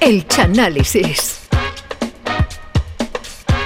El 0.00 0.26
Chanálisis. 0.26 1.40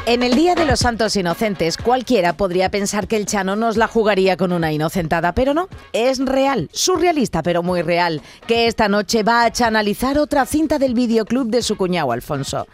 En 0.07 0.23
el 0.23 0.35
Día 0.35 0.55
de 0.55 0.67
los 0.67 0.81
Santos 0.81 1.15
Inocentes, 1.17 1.79
cualquiera 1.79 2.33
podría 2.35 2.71
pensar 2.71 3.07
que 3.07 3.17
el 3.17 3.25
Chano 3.25 3.55
nos 3.57 3.77
la 3.77 3.87
jugaría 3.87 4.37
con 4.37 4.53
una 4.53 4.71
inocentada, 4.71 5.33
pero 5.33 5.55
no, 5.55 5.69
es 5.93 6.19
real, 6.19 6.69
surrealista 6.73 7.43
pero 7.43 7.63
muy 7.63 7.83
real, 7.83 8.21
que 8.47 8.67
esta 8.67 8.89
noche 8.89 9.23
va 9.23 9.45
a 9.45 9.51
chanalizar 9.51 10.19
otra 10.19 10.45
cinta 10.45 10.79
del 10.79 10.93
videoclub 10.93 11.49
de 11.49 11.63
su 11.63 11.77
cuñado 11.77 12.13
Alfonso. 12.13 12.67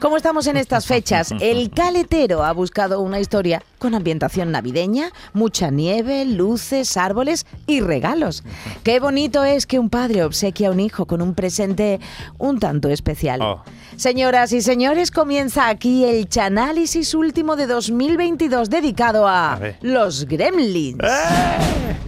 Como 0.00 0.16
estamos 0.16 0.46
en 0.46 0.56
estas 0.56 0.86
fechas, 0.86 1.34
el 1.40 1.70
caletero 1.70 2.42
ha 2.44 2.52
buscado 2.52 3.00
una 3.00 3.20
historia 3.20 3.62
con 3.78 3.94
ambientación 3.94 4.52
navideña, 4.52 5.10
mucha 5.32 5.70
nieve, 5.70 6.24
luces, 6.24 6.96
árboles 6.96 7.46
y 7.66 7.80
regalos. 7.80 8.44
Qué 8.82 9.00
bonito 9.00 9.44
es 9.44 9.66
que 9.66 9.78
un 9.78 9.90
padre 9.90 10.24
obsequia 10.24 10.68
a 10.68 10.72
un 10.72 10.80
hijo 10.80 11.06
con 11.06 11.22
un 11.22 11.34
presente 11.34 12.00
un 12.38 12.58
tanto 12.58 12.88
especial. 12.88 13.40
Oh. 13.42 13.62
Señoras 13.96 14.52
y 14.52 14.60
señores, 14.60 15.10
comienza 15.10 15.68
aquí 15.68 16.04
el 16.04 16.28
Chanálisis 16.28 17.14
último 17.14 17.56
de 17.56 17.66
2022 17.66 18.70
dedicado 18.70 19.26
a, 19.26 19.54
A 19.54 19.60
los 19.82 20.26
gremlins. 20.26 20.98
Muy 20.98 22.07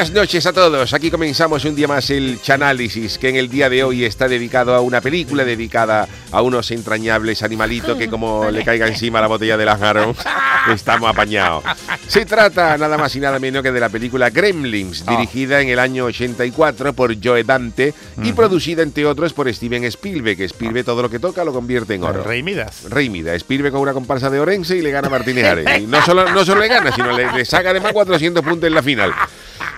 buenas 0.00 0.14
noches 0.14 0.46
a 0.46 0.54
todos. 0.54 0.94
Aquí 0.94 1.10
comenzamos 1.10 1.62
un 1.66 1.74
día 1.74 1.86
más 1.86 2.08
el 2.08 2.40
Chanálisis, 2.40 3.18
que 3.18 3.28
en 3.28 3.36
el 3.36 3.50
día 3.50 3.68
de 3.68 3.84
hoy 3.84 4.06
está 4.06 4.28
dedicado 4.28 4.74
a 4.74 4.80
una 4.80 5.02
película 5.02 5.44
dedicada 5.44 6.08
a 6.32 6.40
unos 6.40 6.70
entrañables 6.70 7.42
animalitos 7.42 7.98
que 7.98 8.08
como 8.08 8.50
le 8.50 8.64
caiga 8.64 8.86
encima 8.86 9.20
la 9.20 9.26
botella 9.26 9.58
de 9.58 9.66
Lázaro, 9.66 10.14
estamos 10.72 11.08
apañados. 11.10 11.64
Se 12.06 12.24
trata 12.26 12.76
nada 12.78 12.98
más 12.98 13.14
y 13.16 13.20
nada 13.20 13.38
menos 13.38 13.62
que 13.62 13.72
de 13.72 13.80
la 13.80 13.88
película 13.88 14.30
Gremlins, 14.30 15.04
dirigida 15.06 15.60
en 15.60 15.68
el 15.68 15.78
año 15.78 16.04
84 16.06 16.92
por 16.92 17.14
Joe 17.22 17.44
Dante 17.44 17.94
y 18.22 18.32
producida 18.32 18.82
entre 18.82 19.06
otros 19.06 19.32
por 19.32 19.52
Steven 19.52 19.84
Spielberg, 19.84 20.36
que 20.36 20.44
Spielberg 20.44 20.84
todo 20.84 21.02
lo 21.02 21.10
que 21.10 21.18
toca 21.18 21.44
lo 21.44 21.52
convierte 21.52 21.94
en 21.94 22.04
oro. 22.04 22.22
Rey 22.22 22.42
Midas. 22.42 22.84
Rey 22.88 23.08
Mida, 23.08 23.34
Spielberg 23.34 23.72
con 23.72 23.82
una 23.82 23.92
comparsa 23.92 24.30
de 24.30 24.40
Orense 24.40 24.76
y 24.76 24.82
le 24.82 24.90
gana 24.90 25.08
a 25.08 25.10
Martínez 25.10 25.44
Ares. 25.44 25.80
Y 25.80 25.86
no 25.86 26.02
solo, 26.02 26.30
no 26.30 26.44
solo 26.44 26.60
le 26.60 26.68
gana, 26.68 26.92
sino 26.92 27.12
le, 27.12 27.32
le 27.32 27.44
saca 27.44 27.70
además 27.70 27.92
400 27.92 28.44
puntos 28.44 28.66
en 28.66 28.74
la 28.74 28.82
final. 28.82 29.12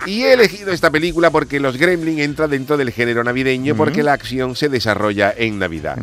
Y 0.05 0.23
he 0.23 0.33
elegido 0.33 0.71
esta 0.71 0.89
película 0.91 1.31
porque 1.31 1.59
Los 1.59 1.77
Gremlins 1.77 2.21
entra 2.21 2.47
dentro 2.47 2.77
del 2.77 2.91
género 2.91 3.23
navideño 3.23 3.75
porque 3.75 4.03
la 4.03 4.13
acción 4.13 4.55
se 4.55 4.69
desarrolla 4.69 5.33
en 5.35 5.59
Navidad. 5.59 5.97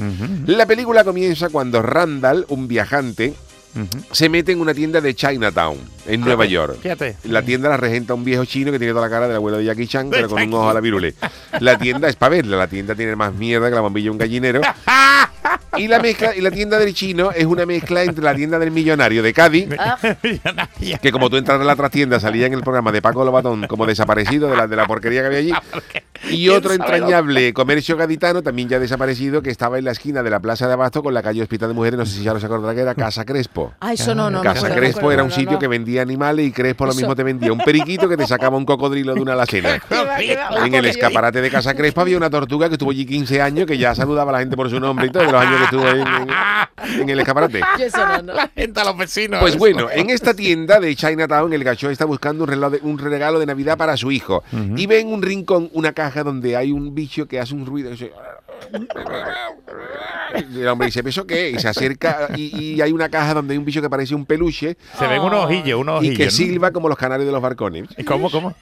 La 0.47 0.67
película 0.67 1.05
comienza 1.05 1.48
cuando 1.50 1.83
Randall, 1.83 2.47
un 2.48 2.67
viajante, 2.67 3.34
se 4.13 4.29
mete 4.29 4.53
en 4.53 4.61
una 4.61 4.75
tienda 4.75 5.01
de 5.01 5.15
Chinatown, 5.15 5.79
en 6.07 6.21
Nueva 6.21 6.45
York. 6.45 6.79
Fíjate. 6.83 7.17
La 7.25 7.43
tienda 7.43 7.69
la 7.69 7.77
regenta 7.77 8.15
un 8.15 8.25
viejo 8.25 8.45
chino 8.45 8.73
que 8.73 8.79
tiene 8.79 8.93
toda 8.93 9.07
la 9.07 9.11
cara 9.11 9.27
del 9.29 9.37
abuelo 9.37 9.59
de 9.59 9.65
Jackie 9.65 9.87
Chan, 9.87 10.11
pero 10.11 10.29
con 10.29 10.43
un 10.43 10.55
ojo 10.55 10.71
a 10.71 10.75
la 10.75 10.81
virule. 10.81 11.15
La 11.61 11.79
tienda 11.79 12.09
es 12.09 12.17
para 12.17 12.31
verla, 12.31 12.57
la 12.57 12.67
tienda 12.67 12.95
tiene 12.95 13.17
más 13.17 13.33
mierda 13.35 13.69
que 13.69 13.75
la 13.75 13.81
bombilla 13.81 14.07
de 14.07 14.11
un 14.11 14.19
gallinero. 14.19 14.61
Y 15.77 15.87
la 15.89 16.01
mezcla, 16.01 16.35
y 16.35 16.41
la 16.41 16.51
tienda 16.51 16.79
del 16.79 16.93
chino 16.95 17.31
es 17.31 17.47
una 17.47 17.65
mezcla 17.65 18.03
entre 18.03 18.25
la 18.25 18.35
tienda 18.35 18.59
del 18.59 18.71
millonario 18.73 19.23
de 19.23 19.33
Cádiz, 19.33 19.69
Millonaria. 20.23 20.99
que 20.99 21.12
como 21.12 21.31
tú 21.31 21.37
entras 21.37 21.61
a 21.61 21.65
la 21.65 21.77
trastienda 21.77 22.19
salía 22.19 22.47
en 22.47 22.55
el 22.55 22.61
programa 22.62 22.91
de 22.93 23.01
Paco 23.01 23.25
Lobatón 23.25 23.67
como 23.69 23.87
desaparecido 23.87 24.50
de 24.50 24.56
la, 24.56 24.67
de 24.67 24.77
la 24.77 24.87
porquería 24.87 25.21
que 25.21 25.27
había 25.27 25.39
allí. 25.39 25.53
Y 26.41 26.49
otro 26.49 26.71
¿Quién 26.71 26.81
sabe 26.83 26.97
entrañable 26.97 27.53
comercio 27.53 27.97
gaditano, 27.97 28.43
también 28.43 28.69
ya 28.69 28.79
desaparecido, 28.79 29.43
que 29.43 29.51
estaba 29.51 29.79
en 29.79 29.85
la 29.85 29.93
esquina 29.93 30.23
de 30.23 30.31
la 30.31 30.41
Plaza 30.41 30.67
de 30.67 30.73
Abasto 30.75 31.03
con 31.03 31.13
la 31.15 31.23
calle 31.23 31.43
Hospital 31.43 31.69
de 31.71 31.75
Mujeres, 31.75 31.99
no 31.99 32.07
sé 32.07 32.17
si 32.19 32.23
ya 32.23 32.33
lo 32.33 32.41
se 32.41 32.47
acordará 32.47 32.75
que 32.75 32.81
era 32.81 32.95
Casa 32.95 33.25
Crespo. 33.25 33.75
Ah, 33.81 33.93
eso 33.93 34.15
no, 34.15 34.31
no. 34.31 34.39
me 34.39 34.45
Casa 34.45 34.69
me 34.69 34.75
Crespo 34.75 34.99
acuerdo, 35.01 35.13
era 35.15 35.23
un 35.25 35.29
no, 35.31 35.35
sitio 35.35 35.53
no. 35.53 35.59
que 35.59 35.69
vendía 35.69 36.03
animales 36.03 36.47
y 36.47 36.53
Crespo 36.53 36.85
lo 36.87 36.91
Eso. 36.93 37.01
mismo 37.01 37.15
te 37.17 37.23
vendía. 37.23 37.53
Un 37.53 37.59
periquito 37.59 38.09
que 38.09 38.17
te 38.17 38.27
sacaba 38.27 38.57
un 38.57 38.65
cocodrilo 38.65 39.15
de 39.15 39.21
una 39.21 39.33
alacena. 39.35 39.81
En 40.65 40.75
el 40.75 40.85
escaparate 40.87 41.41
de 41.41 41.51
Casa 41.51 41.75
Crespo 41.75 42.01
había 42.03 42.17
una 42.17 42.31
tortuga 42.31 42.69
que 42.69 42.75
estuvo 42.75 42.91
allí 42.91 43.05
15 43.07 43.41
años, 43.43 43.67
que 43.67 43.79
ya 43.79 43.95
saludaba 43.95 44.31
a 44.31 44.33
la 44.35 44.39
gente 44.41 44.57
por 44.57 44.69
su 44.71 44.79
nombre 44.81 45.07
y 45.07 45.11
todo, 45.11 45.25
de 45.25 45.33
los 45.33 45.41
años 45.41 45.59
que 45.59 45.65
estuvo 45.65 45.87
ahí 45.87 46.01
en, 46.01 46.07
en- 46.09 47.01
en 47.03 47.09
el 47.11 47.21
escaparate. 47.21 47.61
Yo 47.79 47.85
eso 47.85 48.07
no, 48.07 48.23
no. 48.23 48.33
La 48.35 48.49
gente 48.55 48.81
a 48.81 48.85
los 48.85 48.97
vecinos. 48.97 49.41
Pues 49.41 49.57
bueno, 49.57 49.89
en 49.93 50.11
esta 50.11 50.35
tienda 50.35 50.81
de 50.81 50.95
Chinatown, 50.95 51.53
el 51.53 51.62
gacho 51.65 51.91
está 51.91 52.05
buscando 52.05 52.45
un, 52.45 52.51
reloj 52.51 52.73
de- 52.73 52.81
un 52.83 52.99
regalo 52.99 53.39
de 53.39 53.47
Navidad 53.47 53.77
para 53.77 53.97
su 53.97 54.11
hijo. 54.11 54.43
Y 54.77 54.87
ve 54.87 55.01
en 55.01 55.09
un 55.12 55.23
rincón 55.23 55.71
una 55.73 55.93
caja 55.93 56.19
donde 56.25 56.56
hay 56.56 56.72
un 56.72 56.94
bicho 56.94 57.26
que 57.26 57.38
hace 57.41 57.54
un 57.54 57.66
ruido. 57.66 57.91
ese- 57.92 58.12
El 60.54 60.69
hombre 60.69 60.86
dice, 60.86 61.03
¿eso 61.04 61.26
qué? 61.26 61.48
es?". 61.48 61.54
Y 61.56 61.58
se 61.58 61.69
acerca 61.69 62.28
y, 62.36 62.75
y 62.75 62.81
hay 62.81 62.92
una 62.92 63.08
caja 63.08 63.34
donde 63.34 63.53
hay 63.54 63.58
un 63.58 63.64
bicho 63.64 63.82
que 63.82 63.91
parece 63.91 64.14
un 64.14 64.25
peluche 64.26 64.76
Se 64.98 65.06
ven 65.06 65.20
unos 65.20 65.44
ojillos, 65.47 65.81
unos 65.81 65.97
y 66.04 66.08
ojillos. 66.08 66.16
que 66.19 66.25
¿no? 66.26 66.31
silba 66.31 66.70
como 66.70 66.88
los 66.88 66.98
canarios 66.98 67.26
de 67.26 67.32
los 67.32 67.42
barcones. 67.42 67.88
¿Y 67.97 68.04
¿Cómo, 68.04 68.31
cómo? 68.31 68.54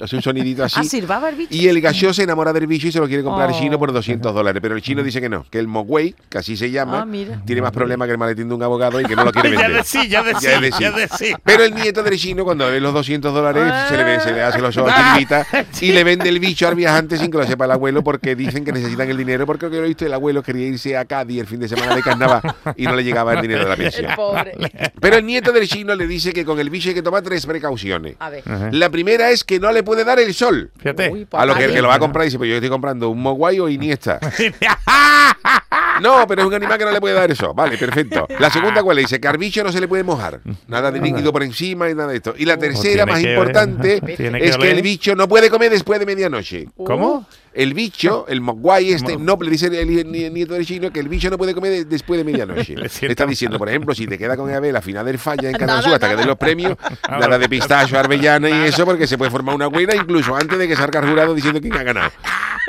Hace 0.00 0.16
un 0.16 0.22
sonidito 0.22 0.64
así. 0.64 0.80
Ah, 0.80 0.84
silbaba 0.84 1.28
el 1.28 1.36
bicho. 1.36 1.54
Y 1.54 1.68
el 1.68 1.80
gallo 1.80 2.12
se 2.12 2.22
enamora 2.24 2.52
del 2.52 2.66
bicho 2.66 2.86
y 2.88 2.92
se 2.92 2.98
lo 2.98 3.06
quiere 3.06 3.22
comprar 3.22 3.50
Oh. 3.50 3.58
chino 3.58 3.78
por 3.78 3.92
200 3.92 4.34
dólares. 4.34 4.60
Pero 4.62 4.74
el 4.76 4.82
chino 4.82 5.02
dice 5.02 5.20
que 5.20 5.28
no, 5.28 5.44
que 5.50 5.58
el 5.58 5.68
Mogwai, 5.68 6.14
que 6.28 6.38
así 6.38 6.56
se 6.56 6.70
llama, 6.70 7.02
Ah, 7.02 7.04
mira. 7.06 7.40
tiene 7.46 7.62
más 7.62 7.72
problemas 7.72 8.06
que 8.06 8.12
el 8.12 8.18
maletín 8.18 8.48
de 8.48 8.54
un 8.54 8.62
abogado 8.62 9.00
y 9.00 9.04
que 9.04 9.14
no 9.16 9.24
lo 9.24 9.32
quiere 9.32 9.50
ya 9.56 9.56
vender. 9.68 9.70
ya 9.72 9.78
de 9.78 9.84
sí, 9.84 10.08
Ya 10.08 10.22
de 10.22 10.34
sí. 10.72 10.78
ya 10.80 10.90
de 10.90 11.08
sí. 11.08 11.34
Pero 11.44 11.64
el 11.64 11.74
nieto 11.74 12.02
del 12.02 12.18
chino, 12.18 12.44
cuando 12.44 12.66
ve 12.66 12.80
los 12.80 12.92
200 12.94 13.32
dólares, 13.32 13.72
se, 13.88 13.96
le 13.96 14.04
ve, 14.04 14.20
se 14.20 14.32
le 14.32 14.42
hace 14.42 14.60
los 14.60 14.76
ojos 14.76 14.92
Ah, 14.94 15.18
y 15.80 15.92
le 15.92 16.04
vende 16.04 16.28
el 16.28 16.38
bicho 16.40 16.66
al 16.68 16.74
viajante 16.74 17.16
sin 17.16 17.30
que 17.30 17.38
lo 17.38 17.46
sepa 17.46 17.64
el 17.66 17.70
abuelo 17.72 18.02
porque 18.02 18.34
dicen 18.34 18.64
que 18.64 18.72
necesitan 18.72 19.08
el 19.10 19.16
dinero 19.16 19.46
porque 19.46 19.68
lo 19.68 19.76
he 19.76 19.82
visto, 19.88 20.04
el 20.06 20.12
abuelo 20.14 20.42
quería 20.42 20.66
irse 20.66 20.96
a 20.96 21.04
Cádiz 21.04 21.40
el 21.40 21.46
fin 21.46 21.60
de 21.60 21.68
semana 21.68 21.94
de 21.94 22.02
carnaval 22.02 22.42
y 22.76 22.84
no 22.84 22.94
le 22.96 23.04
llegaba 23.04 23.34
el 23.34 23.42
dinero 23.42 23.64
de 23.64 23.68
la 23.68 23.76
pensión. 23.76 24.06
El 24.10 24.16
pobre. 24.16 24.52
Pero 25.00 25.16
el 25.16 25.26
nieto 25.26 25.52
del 25.52 25.68
chino 25.68 25.94
le 25.94 26.06
dice 26.06 26.32
que 26.32 26.44
con 26.44 26.58
el 26.58 26.70
bicho 26.70 26.88
hay 26.88 26.94
que 26.94 27.02
tomar 27.02 27.22
tres 27.22 27.46
precauciones. 27.46 28.16
A 28.18 28.30
ver. 28.30 28.42
La 28.74 28.90
primera 28.90 29.30
es 29.30 29.44
que 29.44 29.60
no 29.60 29.70
le 29.72 29.83
puede 29.84 30.04
dar 30.04 30.18
el 30.18 30.34
sol. 30.34 30.70
Fíjate. 30.78 31.10
Uy, 31.10 31.26
A 31.32 31.46
lo 31.46 31.54
que 31.54 31.64
el 31.64 31.72
que 31.72 31.82
lo 31.82 31.88
va 31.88 31.94
a 31.94 31.98
comprar 31.98 32.24
dice, 32.24 32.38
pues 32.38 32.48
yo 32.50 32.56
estoy 32.56 32.70
comprando 32.70 33.10
un 33.10 33.20
Mogwai 33.20 33.60
o 33.60 33.68
Iniesta. 33.68 34.18
No, 36.00 36.26
pero 36.26 36.42
es 36.42 36.48
un 36.48 36.54
animal 36.54 36.78
que 36.78 36.84
no 36.84 36.90
le 36.92 37.00
puede 37.00 37.14
dar 37.14 37.30
eso. 37.30 37.54
Vale, 37.54 37.76
perfecto. 37.78 38.26
La 38.38 38.50
segunda, 38.50 38.82
¿cuál 38.82 38.98
es? 38.98 39.04
Dice 39.04 39.20
que 39.20 39.28
al 39.28 39.38
bicho 39.38 39.62
no 39.62 39.70
se 39.72 39.80
le 39.80 39.88
puede 39.88 40.02
mojar. 40.04 40.40
Nada 40.68 40.90
de 40.90 41.00
líquido 41.00 41.32
por 41.32 41.42
encima 41.42 41.88
y 41.90 41.94
nada 41.94 42.08
de 42.10 42.16
esto. 42.16 42.34
Y 42.36 42.44
la 42.44 42.56
tercera, 42.58 43.04
tiene 43.04 43.12
más 43.12 43.20
que- 43.22 43.30
importante, 43.32 44.00
que 44.00 44.12
es 44.42 44.56
que 44.56 44.70
el 44.70 44.82
bicho 44.82 45.14
no 45.14 45.28
puede 45.28 45.50
comer 45.50 45.70
después 45.70 45.98
de 46.00 46.06
medianoche. 46.06 46.66
¿Cómo? 46.76 47.26
El 47.52 47.72
bicho, 47.72 48.24
el 48.28 48.40
Mogwai 48.40 48.92
este, 48.92 49.16
no 49.16 49.38
le 49.40 49.48
dice 49.48 49.66
el, 49.66 49.74
el 49.76 50.10
nieto 50.32 50.54
del 50.54 50.66
chino 50.66 50.90
que 50.90 50.98
el 50.98 51.08
bicho 51.08 51.30
no 51.30 51.38
puede 51.38 51.54
comer 51.54 51.70
de- 51.70 51.84
después 51.84 52.18
de 52.18 52.24
medianoche. 52.24 52.74
Le 52.76 52.86
está 52.86 53.26
diciendo, 53.26 53.58
por 53.58 53.68
ejemplo, 53.68 53.94
si 53.94 54.08
te 54.08 54.18
queda 54.18 54.36
con 54.36 54.52
Abel 54.52 54.74
a 54.74 54.82
final 54.82 55.06
del 55.06 55.18
falla 55.20 55.48
en 55.50 55.56
Canal 55.56 55.80
Sur 55.82 55.94
hasta 55.94 56.08
que 56.08 56.16
den 56.16 56.26
los 56.26 56.36
premios, 56.36 56.76
nada 57.08 57.38
de 57.38 57.48
pistacho, 57.48 57.96
arbellana 57.96 58.50
y 58.50 58.68
eso, 58.68 58.84
porque 58.84 59.06
se 59.06 59.16
puede 59.16 59.30
formar 59.30 59.54
una 59.54 59.68
buena 59.68 59.94
incluso 59.94 60.34
antes 60.34 60.58
de 60.58 60.66
que 60.66 60.74
salga 60.74 60.98
el 60.98 61.08
jurado 61.08 61.32
diciendo 61.34 61.60
quién 61.60 61.74
ha 61.74 61.82
ganado. 61.84 62.10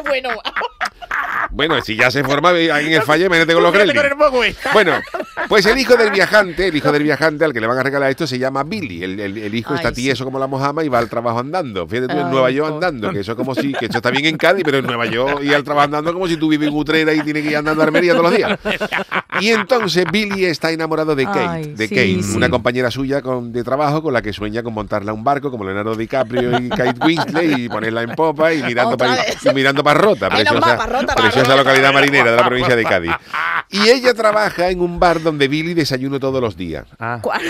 Bueno, 0.08 0.30
Bueno, 1.52 1.82
si 1.82 1.96
ya 1.96 2.12
se 2.12 2.24
forma 2.24 2.52
en 2.58 2.92
el 2.94 3.02
fallo, 3.04 3.26
imagínate 3.28 3.54
con 3.54 3.64
los 3.64 3.72
gremlins. 3.74 4.58
Bueno, 4.74 4.94
pues 5.48 5.66
el 5.66 5.78
hijo 5.78 5.96
del 5.96 6.12
viajante, 6.12 6.68
el 6.68 6.76
hijo 6.76 6.92
del 6.92 7.04
viajante 7.04 7.46
al 7.46 7.54
que 7.54 7.62
le 7.62 7.68
van 7.68 7.78
a 7.78 7.84
regalar 7.84 8.10
esto 8.10 8.28
se 8.28 8.38
llama 8.40 8.64
Billy. 8.64 9.04
El, 9.04 9.20
el- 9.20 9.38
el 9.38 9.56
hijo 9.56 9.72
Ay, 9.74 9.78
está 9.78 9.90
sí. 9.90 9.96
tieso 10.04 10.26
como 10.26 10.40
la 10.40 10.48
mojama 10.48 10.84
y 10.84 10.90
va 10.90 11.00
al 11.00 11.10
trabajo 11.10 11.40
andando. 11.40 11.88
Fíjate 11.88 12.08
tú 12.14 12.20
en 12.20 12.26
Ay, 12.28 12.32
Nueva 12.32 12.52
York 12.52 12.74
andando, 12.74 13.12
que 13.12 13.20
eso 13.20 13.32
es 13.34 13.38
como 13.38 13.56
si, 13.56 13.74
que 13.74 13.86
eso 13.86 13.98
está 13.98 14.12
bien 14.12 14.26
en 14.26 14.38
Cádiz, 14.38 14.64
pero 14.66 14.78
en 14.78 14.86
Nueva 14.86 15.06
York 15.06 15.42
y 15.44 15.54
al 15.54 15.64
trabajo 15.64 15.86
andando 15.86 16.14
como 16.14 16.28
si 16.28 16.38
tú 16.38 16.50
vives 16.50 16.68
en 16.70 16.76
Utrera 16.76 17.14
y 17.14 17.22
tienes 17.22 17.44
que 17.44 17.50
ir 17.52 17.58
andando 17.58 17.82
a 17.82 17.86
Almería 17.86 18.14
todos 18.14 18.26
los 18.32 18.36
días. 18.36 18.60
Y 19.42 19.50
entonces 19.50 20.06
Billy 20.12 20.46
está 20.46 20.72
enamorado 20.72 21.16
de 21.16 21.26
Kate, 21.26 21.40
Ay, 21.48 21.74
de 21.76 21.88
sí, 21.88 21.96
Kate, 21.96 22.24
sí. 22.24 22.36
una 22.38 22.50
compañera 22.50 22.90
suya 22.92 23.22
con- 23.22 23.52
de 23.52 23.64
trabajo 23.64 24.02
con 24.02 24.14
la 24.14 24.22
que 24.22 24.34
sueña 24.34 24.64
con 24.64 24.74
montarla 24.74 25.12
a 25.12 25.14
un 25.14 25.24
barco 25.24 25.52
como 25.52 25.64
Leonardo 25.66 25.96
DiCaprio 25.96 26.58
y 26.60 26.70
Kate 26.70 27.00
Winslet 27.06 27.58
y 27.58 27.70
ponerla 27.70 28.02
en 28.04 28.12
popa 28.16 28.54
y 28.54 28.64
mirando 28.64 28.98
para 28.98 29.12
vez. 29.16 29.38
y 29.46 29.54
mirando 29.54 29.84
para 29.84 30.00
Rota, 30.00 30.30
Ay, 30.32 30.44
no, 30.46 30.52
preciosa, 30.52 30.78
pa' 30.78 30.86
Rota, 30.86 31.16
pa' 31.16 31.22
preciosa 31.36 31.56
localidad 31.58 31.94
marinera 31.94 32.32
de 32.32 32.38
la 32.38 32.46
provincia 32.46 32.76
de 32.76 32.84
Cádiz. 32.86 33.12
Y 33.70 33.90
ella 33.90 34.14
trabaja 34.14 34.70
en 34.70 34.80
un 34.82 35.00
bar 35.00 35.22
donde 35.22 35.48
Billy 35.48 35.74
desayuna 35.74 36.20
todos 36.20 36.42
los 36.42 36.56
días. 36.56 36.86
Ah. 37.00 37.20
¿cuál? 37.22 37.42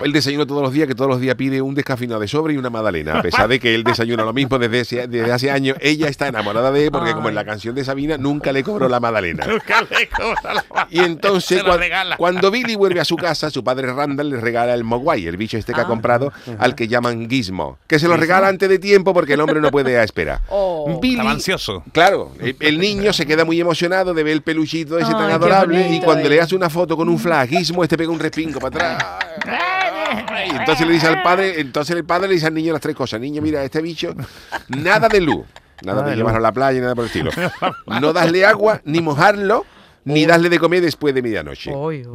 Él 0.00 0.12
desayuna 0.12 0.46
todos 0.46 0.62
los 0.62 0.72
días, 0.72 0.88
que 0.88 0.94
todos 0.94 1.10
los 1.10 1.20
días 1.20 1.34
pide 1.36 1.60
un 1.60 1.74
descafeinado 1.74 2.20
de 2.20 2.28
sobre 2.28 2.54
y 2.54 2.56
una 2.56 2.70
magdalena. 2.70 3.18
A 3.18 3.22
pesar 3.22 3.48
de 3.48 3.60
que 3.60 3.74
él 3.74 3.84
desayuna 3.84 4.24
lo 4.24 4.32
mismo 4.32 4.58
desde, 4.58 4.80
ese- 4.80 5.06
desde 5.08 5.30
hace 5.32 5.50
años, 5.50 5.76
ella 5.80 6.08
está 6.08 6.26
enamorada 6.28 6.70
de 6.72 6.84
él 6.86 6.90
porque, 6.90 7.12
como 7.12 7.28
en 7.28 7.34
la 7.34 7.44
canción 7.44 7.74
de 7.74 7.84
Sabina, 7.84 8.16
nunca 8.16 8.50
le 8.52 8.62
cobró 8.64 8.88
la 8.88 8.98
magdalena. 8.98 9.46
Nunca 9.46 9.82
le 9.82 10.08
cobra 10.08 10.54
la 10.54 10.64
Y 10.90 11.00
entonces, 11.00 11.58
Se 11.58 11.62
lo 11.62 11.70
cuan- 11.70 11.78
regala. 11.80 12.16
cuando 12.16 12.50
Billy 12.50 12.74
vuelve 12.76 13.00
a 13.00 13.04
su 13.04 13.16
casa, 13.16 13.50
su 13.50 13.62
padre 13.62 13.92
Randall 13.92 14.30
le 14.30 14.40
regala 14.40 14.74
el 14.74 14.84
Mogwai, 14.84 15.26
el 15.26 15.36
bicho 15.36 15.56
este 15.58 15.72
que 15.74 15.80
ha 15.80 15.84
Ah. 15.84 15.86
comprado, 15.86 16.32
al 16.58 16.74
que 16.74 16.88
llaman 16.88 17.28
Gizmo. 17.28 17.78
Que 17.86 17.98
se 17.98 18.08
lo 18.08 18.16
regala 18.16 18.48
antes 18.48 18.68
de 18.68 18.78
tiempo 18.78 19.12
porque 19.14 19.34
el 19.34 19.40
hombre 19.40 19.60
no 19.60 19.70
puede 19.70 20.02
esperar. 20.02 20.40
Oh. 20.48 20.98
Billy, 21.00 21.14
Estaba 21.16 21.30
ansioso. 21.32 21.84
Claro, 21.92 22.32
el, 22.40 22.56
el 22.60 22.78
niño 22.78 23.12
se 23.12 23.26
queda 23.30 23.44
muy 23.44 23.60
emocionado 23.60 24.12
de 24.12 24.24
ver 24.24 24.32
el 24.32 24.42
peluchito 24.42 24.98
ese 24.98 25.06
Ay, 25.06 25.12
tan 25.12 25.30
adorable 25.30 25.88
y 25.88 26.00
cuando 26.00 26.28
le 26.28 26.40
hace 26.40 26.56
una 26.56 26.68
foto 26.68 26.96
con 26.96 27.08
un 27.08 27.16
flagismo, 27.16 27.84
este 27.84 27.96
pega 27.96 28.10
un 28.10 28.18
respingo 28.18 28.58
para 28.58 28.96
atrás. 28.96 29.04
Y 30.48 30.56
entonces 30.56 30.84
le 30.84 30.94
dice 30.94 31.06
al 31.06 31.22
padre, 31.22 31.60
entonces 31.60 31.94
el 31.94 32.04
padre 32.04 32.26
le 32.26 32.34
dice 32.34 32.48
al 32.48 32.54
niño 32.54 32.72
las 32.72 32.82
tres 32.82 32.96
cosas. 32.96 33.20
Niño, 33.20 33.40
mira, 33.40 33.62
este 33.62 33.80
bicho, 33.80 34.16
nada 34.66 35.08
de 35.08 35.20
luz. 35.20 35.46
Nada 35.82 36.02
de 36.02 36.16
llevarlo 36.16 36.38
a 36.38 36.42
la 36.42 36.50
playa, 36.50 36.80
nada 36.80 36.96
por 36.96 37.04
el 37.04 37.06
estilo. 37.06 37.30
No 38.00 38.12
darle 38.12 38.44
agua, 38.44 38.80
ni 38.84 39.00
mojarlo, 39.00 39.64
ni 40.04 40.24
darle 40.26 40.48
de 40.48 40.58
comer 40.58 40.80
después 40.82 41.14
de 41.14 41.22
medianoche. 41.22 41.72
Uy. 41.74 42.06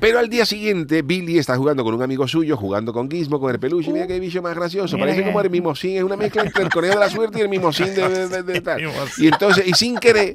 Pero 0.00 0.18
al 0.18 0.28
día 0.28 0.46
siguiente, 0.46 1.02
Billy 1.02 1.38
está 1.38 1.56
jugando 1.56 1.82
con 1.84 1.94
un 1.94 2.02
amigo 2.02 2.26
suyo, 2.28 2.56
jugando 2.56 2.92
con 2.92 3.10
Gizmo, 3.10 3.40
con 3.40 3.50
el 3.52 3.58
peluche. 3.58 3.92
Mira 3.92 4.06
qué 4.06 4.18
bicho 4.20 4.40
más 4.42 4.54
gracioso. 4.54 4.96
Parece 4.98 5.24
como 5.24 5.40
el 5.40 5.50
mimosín. 5.50 5.96
Es 5.96 6.02
una 6.02 6.16
mezcla 6.16 6.42
entre 6.42 6.62
el 6.62 6.68
conejo 6.70 6.94
de 6.94 7.00
la 7.00 7.08
suerte 7.10 7.38
y 7.38 7.42
el 7.42 7.48
mimosín 7.48 7.86
de, 7.94 8.08
de- 8.08 8.28
de- 8.28 8.42
de 8.42 8.60
tal. 8.62 8.80
Y 9.18 9.26
entonces, 9.26 9.66
y 9.66 9.72
sin 9.72 9.96
querer, 9.98 10.34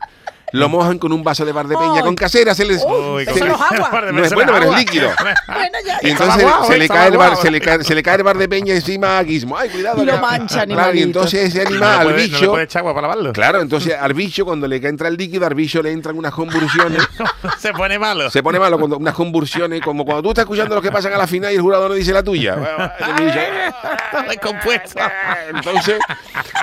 lo 0.53 0.69
mojan 0.69 0.97
con 0.97 1.11
un 1.11 1.23
vaso 1.23 1.45
de 1.45 1.51
bar 1.51 1.67
de 1.67 1.75
peña 1.77 2.01
con 2.01 2.15
casera. 2.15 2.55
Se 2.55 2.65
les, 2.65 2.83
Uy, 2.83 3.25
se 3.25 3.33
les- 3.33 3.45
no 3.45 3.55
es 3.55 3.61
agua. 3.61 4.01
No 4.11 4.23
es 4.23 4.33
bueno, 4.33 4.53
pero 4.53 4.71
es 4.71 4.77
líquido. 4.77 5.09
Bueno, 5.47 5.77
ya. 5.85 5.97
Y 6.01 6.11
entonces 6.11 6.43
guau, 6.43 6.65
se, 6.67 6.77
le 6.77 6.87
cae 6.87 7.07
el 7.09 7.17
bar, 7.17 7.35
se, 7.37 7.49
le 7.51 7.59
cae, 7.61 7.83
se 7.83 7.95
le 7.95 8.03
cae 8.03 8.15
el 8.17 8.23
bar 8.23 8.37
de 8.37 8.47
peña 8.47 8.73
encima 8.73 9.17
a 9.17 9.23
Gizmo. 9.23 9.57
Ay, 9.57 9.69
cuidado. 9.69 10.01
Y 10.01 10.05
lo 10.05 10.17
mancha, 10.19 10.65
Claro, 10.65 10.93
y 10.93 11.01
entonces 11.01 11.49
ese 11.49 11.61
animal, 11.67 11.99
al 11.99 12.03
puede- 12.03 12.17
No 12.17 12.17
le 12.17 12.23
bicho... 12.37 12.51
puede 12.51 12.63
echar 12.65 12.79
agua 12.81 12.93
para 12.93 13.07
lavarlo. 13.07 13.33
Claro, 13.33 13.61
entonces 13.61 13.95
al 13.99 14.13
bicho 14.13 14.45
cuando 14.45 14.67
le 14.67 14.75
entra 14.77 15.07
el 15.07 15.17
líquido, 15.17 15.45
al 15.47 15.55
bicho 15.55 15.81
le 15.81 15.91
entran 15.91 16.17
unas 16.17 16.33
convulsiones. 16.33 17.01
Se 17.59 17.73
pone 17.73 17.97
malo. 17.99 18.29
Se 18.29 18.43
pone 18.43 18.59
malo 18.59 18.77
cuando 18.77 18.97
unas 18.97 19.13
convulsiones, 19.15 19.81
como 19.81 20.05
cuando 20.05 20.21
tú 20.23 20.29
estás 20.29 20.43
escuchando 20.43 20.75
lo 20.75 20.81
que 20.81 20.91
pasan 20.91 21.13
a 21.13 21.17
la 21.17 21.27
final 21.27 21.51
y 21.51 21.55
el 21.55 21.61
jurado 21.61 21.87
no 21.89 21.95
dice 21.95 22.13
la 22.13 22.23
tuya. 22.23 22.55
Bicho, 23.17 23.39
Descompuesto. 24.29 24.99
Entonces, 25.49 25.99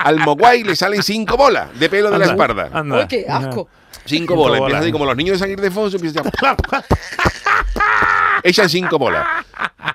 al 0.03 0.19
Mogwai 0.19 0.63
le 0.63 0.75
salen 0.75 1.03
cinco 1.03 1.37
bolas 1.37 1.77
de 1.77 1.89
pelo 1.89 2.11
de 2.11 2.19
la 2.19 2.25
espalda. 2.25 2.69
anda. 2.71 2.99
Uy, 2.99 3.07
qué 3.07 3.25
asco. 3.27 3.67
Cinco 4.05 4.35
bolas. 4.35 4.59
Empieza 4.59 4.79
así 4.79 4.91
como 4.91 5.05
los 5.05 5.15
niños 5.15 5.33
de 5.33 5.39
San 5.39 5.51
Ildefonso, 5.51 5.97
empiezan. 5.97 6.23
Echan 8.43 8.69
cinco 8.69 8.99
bolas. 8.99 9.25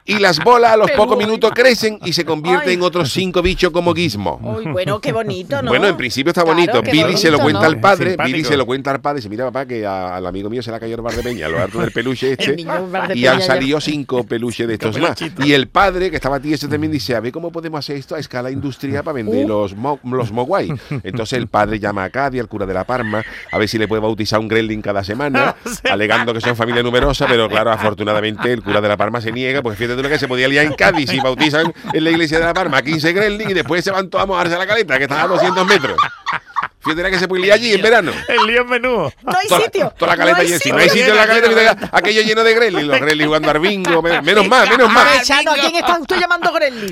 Y 0.05 0.19
las 0.19 0.39
bolas 0.43 0.73
a 0.73 0.77
los 0.77 0.91
pocos 0.93 1.17
minutos 1.17 1.53
crecen 1.55 1.99
y 2.05 2.13
se 2.13 2.25
convierten 2.25 2.69
Ay. 2.69 2.75
en 2.75 2.83
otros 2.83 3.13
cinco 3.13 3.43
bichos 3.43 3.71
como 3.71 3.95
Gizmo. 3.95 4.41
Uy, 4.43 4.65
bueno, 4.73 5.01
qué 5.01 5.13
bonito, 5.13 5.61
¿no? 5.63 5.69
Bueno, 5.71 5.87
en 5.87 5.97
principio 5.97 6.31
está 6.31 6.43
bonito. 6.43 6.83
Billy 6.83 7.17
se 7.17 7.31
lo 7.31 7.39
cuenta 7.39 7.61
¿no? 7.61 7.67
al 7.67 7.81
padre. 7.81 8.17
Billy 8.25 8.45
se 8.45 8.57
lo 8.57 8.67
cuenta 8.67 8.91
al 8.91 9.01
padre. 9.01 9.17
Dice, 9.19 9.29
mira 9.29 9.45
papá, 9.47 9.67
que 9.67 9.87
a- 9.87 10.17
al 10.17 10.27
amigo 10.27 10.49
mío 10.51 10.63
se 10.63 10.71
le 10.71 10.77
ha 10.77 10.81
caído 10.81 10.97
el 10.97 11.03
bar 11.03 11.15
de 11.15 11.23
peña, 11.23 11.49
lo 11.49 11.59
harto 11.61 11.81
del 11.81 11.93
peluche 11.93 12.33
este. 12.33 12.53
De 12.57 13.15
y 13.15 13.27
han 13.27 13.41
salido 13.43 13.81
cinco 13.81 14.25
peluches 14.25 14.67
de 14.67 14.75
estos 14.75 14.99
más. 14.99 15.17
Y 15.45 15.53
el 15.53 15.69
padre, 15.69 16.11
que 16.11 16.17
estaba 16.17 16.41
tieso 16.41 16.69
también, 16.69 16.93
dice, 16.93 17.15
a 17.15 17.21
ver 17.21 17.31
cómo 17.33 17.53
podemos 17.53 17.79
hacer 17.79 17.97
esto 17.97 18.15
a 18.15 18.19
escala 18.19 18.51
industrial 18.51 19.05
para 19.05 19.15
vender 19.15 19.45
Uh. 19.45 19.49
los, 19.49 19.77
mo- 19.77 20.01
los 20.05 20.33
Mogwai. 20.33 20.73
Entonces 21.05 21.39
el 21.39 21.47
padre 21.49 21.79
llama 21.79 22.05
a 22.05 22.11
Cádiz, 22.11 22.41
al 22.41 22.49
cura 22.49 22.67
de 22.67 22.75
la 22.75 22.85
Parma, 22.85 23.23
a 23.53 23.59
ver 23.59 23.69
si 23.69 23.79
le 23.79 23.87
puede 23.87 24.01
bautizar 24.03 24.41
un 24.41 24.49
gremlin 24.49 24.83
cada 24.83 25.05
semana, 25.05 25.55
alegando 25.91 26.33
que 26.33 26.41
son 26.41 26.57
familia 26.57 26.83
numerosa, 26.83 27.27
pero 27.29 27.49
claro, 27.49 27.71
afortunadamente 27.71 28.53
el 28.53 28.63
cura 28.63 28.81
de 28.81 28.89
la 28.89 28.97
Parma 28.97 29.21
se 29.21 29.31
niega, 29.33 29.50
porque 29.63 29.77
fíjate 29.77 29.97
tú 29.97 30.03
lo 30.03 30.09
que 30.09 30.19
se 30.19 30.29
podía 30.29 30.49
liar 30.49 30.65
en 30.67 30.75
Cádiz 30.75 31.13
y 31.13 31.21
bautizan 31.21 31.73
en 31.93 32.05
la 32.05 32.11
iglesia 32.11 32.39
de 32.39 32.45
la 32.47 32.55
Parma 32.55 32.79
a 32.79 32.83
15 32.83 33.13
gremlin 33.13 33.51
y 33.51 33.55
después 33.55 33.83
se 33.85 33.91
van 33.91 34.09
todos 34.09 34.25
a 34.25 34.27
mojarse 34.27 34.55
a 34.55 34.59
la 34.59 34.67
caleta, 34.67 34.97
que 34.99 35.05
está 35.05 35.23
a 35.23 35.27
200 35.27 35.67
metros. 35.67 35.97
Fíjate 36.83 37.03
la 37.03 37.11
que 37.11 37.19
se 37.19 37.29
puede 37.29 37.43
liar 37.43 37.57
allí 37.57 37.75
en 37.75 37.83
verano. 37.83 38.11
El 38.27 38.47
lío 38.47 38.63
es 38.63 38.67
menudo. 38.69 39.13
No 39.23 39.33
hay 39.39 39.49
Toda, 39.49 39.61
sitio. 39.61 39.93
toda 39.99 40.13
la 40.13 40.17
caleta 40.17 40.39
no 40.39 40.43
hay 40.43 40.49
sitio. 40.49 40.75
no 40.75 40.81
hay 40.81 40.89
sitio 40.89 41.09
en 41.11 41.17
la 41.17 41.27
caleta, 41.27 41.49
mira, 41.49 41.77
aquello 41.93 42.23
lleno 42.23 42.43
de 42.43 42.55
gremlin. 42.55 42.89
Los 42.89 43.01
gremlin 43.01 43.27
jugando 43.27 43.51
al 43.51 43.59
bingo. 43.59 44.03
men- 44.03 44.25
Menos 44.25 44.49
mal, 44.49 44.69
menos 44.69 44.91
Chano, 45.23 45.53
¿a 45.53 45.55
quién 45.57 45.77
está 45.77 45.99
usted 45.99 46.19
llamando 46.19 46.51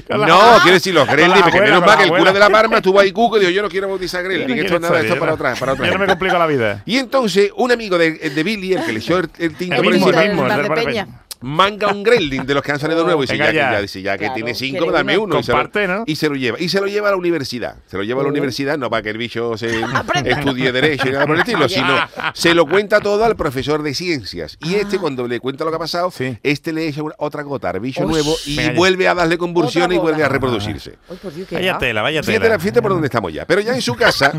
la- 0.08 0.26
No, 0.26 0.58
quiero 0.62 0.74
decir 0.74 0.92
los 0.94 1.06
la 1.06 1.12
porque 1.42 1.60
menos 1.60 1.80
la 1.86 1.96
que 1.96 2.04
el 2.04 2.08
cura 2.10 2.32
de 2.32 2.38
la 2.38 2.50
Parma 2.50 2.76
estuvo 2.76 3.00
ahí 3.00 3.12
cuco 3.12 3.36
y 3.38 3.40
dijo, 3.40 3.50
yo 3.50 3.62
no 3.62 3.68
quiero 3.68 3.88
bautizar 3.88 4.24
no 4.24 4.30
Esto 4.30 4.74
es 4.74 4.80
nada, 4.80 4.96
esto 5.00 5.08
saber, 5.08 5.18
para 5.20 5.32
otra, 5.34 5.54
para 5.54 5.72
otra 5.72 5.86
Yo 5.86 5.92
no 5.92 5.98
me 5.98 6.06
complico 6.06 6.38
la 6.38 6.46
vida. 6.46 6.82
Y 6.84 6.98
entonces, 6.98 7.50
un 7.56 7.72
amigo 7.72 7.96
de, 7.96 8.10
de 8.12 8.42
Billy, 8.42 8.74
el 8.74 8.84
que 8.84 8.92
le 8.92 8.98
echó 8.98 9.18
el, 9.18 9.30
el 9.38 9.54
tinto 9.56 9.76
El 9.76 9.82
por 9.84 9.94
encima, 9.94 11.08
manga 11.40 11.88
un 11.88 12.02
gremlin 12.02 12.44
de 12.46 12.54
los 12.54 12.62
que 12.62 12.72
han 12.72 12.80
salido 12.80 13.04
nuevos. 13.04 13.24
Y 13.24 13.32
dice, 13.32 13.38
ya, 13.38 13.50
que, 13.50 13.56
ya. 13.56 13.72
ya, 13.72 13.80
dice, 13.82 14.02
ya 14.02 14.12
que 14.12 14.18
Claro, 14.24 14.34
tiene 14.34 14.54
cinco, 14.54 14.90
dame 14.90 15.16
uno. 15.18 15.38
Y 15.38 15.42
se, 15.42 15.52
lo, 15.52 15.58
Comparte, 15.58 15.86
¿no? 15.88 16.04
y 16.06 16.16
se 16.16 16.28
lo 16.28 16.34
lleva. 16.36 16.58
Y 16.60 16.68
se 16.68 16.80
lo 16.80 16.86
lleva 16.86 17.08
a 17.08 17.10
la 17.12 17.16
universidad. 17.16 17.76
Se 17.86 17.96
lo 17.96 18.02
lleva 18.02 18.20
a 18.20 18.24
la 18.24 18.30
universidad, 18.30 18.76
no 18.78 18.90
para 18.90 19.02
que 19.02 19.10
el 19.10 19.18
bicho 19.18 19.56
se 19.56 19.80
estudie 20.24 20.72
Derecho 20.72 21.08
y 21.08 21.12
nada 21.12 21.26
por 21.26 21.36
el 21.36 21.40
estilo, 21.42 21.68
sino 21.68 21.96
se 22.34 22.54
lo 22.54 22.66
cuenta 22.66 23.00
todo 23.00 23.24
al 23.24 23.36
profesor 23.36 23.82
de 23.82 23.94
ciencias. 23.94 24.58
Y 24.62 24.74
este, 24.74 24.98
cuando 24.98 25.26
le 25.26 25.40
cuenta 25.40 25.64
lo 25.64 25.70
que 25.70 25.76
ha 25.76 25.80
pasado, 25.80 26.10
Sí. 26.10 26.36
este 26.42 26.72
le 26.72 26.88
echa 26.88 27.02
una- 27.02 27.14
otra 27.18 27.42
gota 27.42 27.70
al 27.70 27.80
bicho 27.80 28.02
Uy. 28.02 28.08
nuevo 28.08 28.34
y 28.46 28.70
vuelve 28.70 29.08
a 29.08 29.14
darle 29.14 29.38
convulsiones 29.38 29.96
y 29.96 30.00
vuelve 30.00 30.24
a 30.24 30.28
reproducirse. 30.28 30.94
Por 31.22 31.32
Dios, 31.34 31.48
Vaya 31.50 31.72
va. 31.74 31.78
tela, 31.78 32.02
vaya 32.02 32.20
tela. 32.22 32.58
fíjate 32.58 32.82
por 32.82 32.92
dónde 32.92 33.06
estamos 33.08 33.32
ya. 33.32 33.44
Pero 33.46 33.60
ya 33.60 33.74
en 33.74 33.82
su 33.82 33.94
casa. 33.94 34.32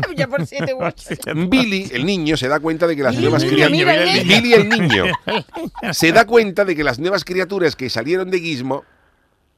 Billy, 1.48 1.88
el 1.92 2.04
niño, 2.04 2.36
se 2.36 2.48
da 2.48 2.60
cuenta 2.60 2.86
de 2.86 2.96
que 2.96 3.02
las 3.02 3.16
nuevas 3.16 3.44
criaturas. 3.44 3.70
Billy, 4.24 4.52
el 4.54 4.68
niño, 4.68 5.04
se 5.92 6.12
da 6.12 6.24
cuenta 6.26 6.64
de 6.64 6.76
que 6.76 6.84
las 6.84 6.89
nuevas 6.98 7.24
criaturas 7.24 7.76
que 7.76 7.90
salieron 7.90 8.30
de 8.30 8.40
Gizmo 8.40 8.84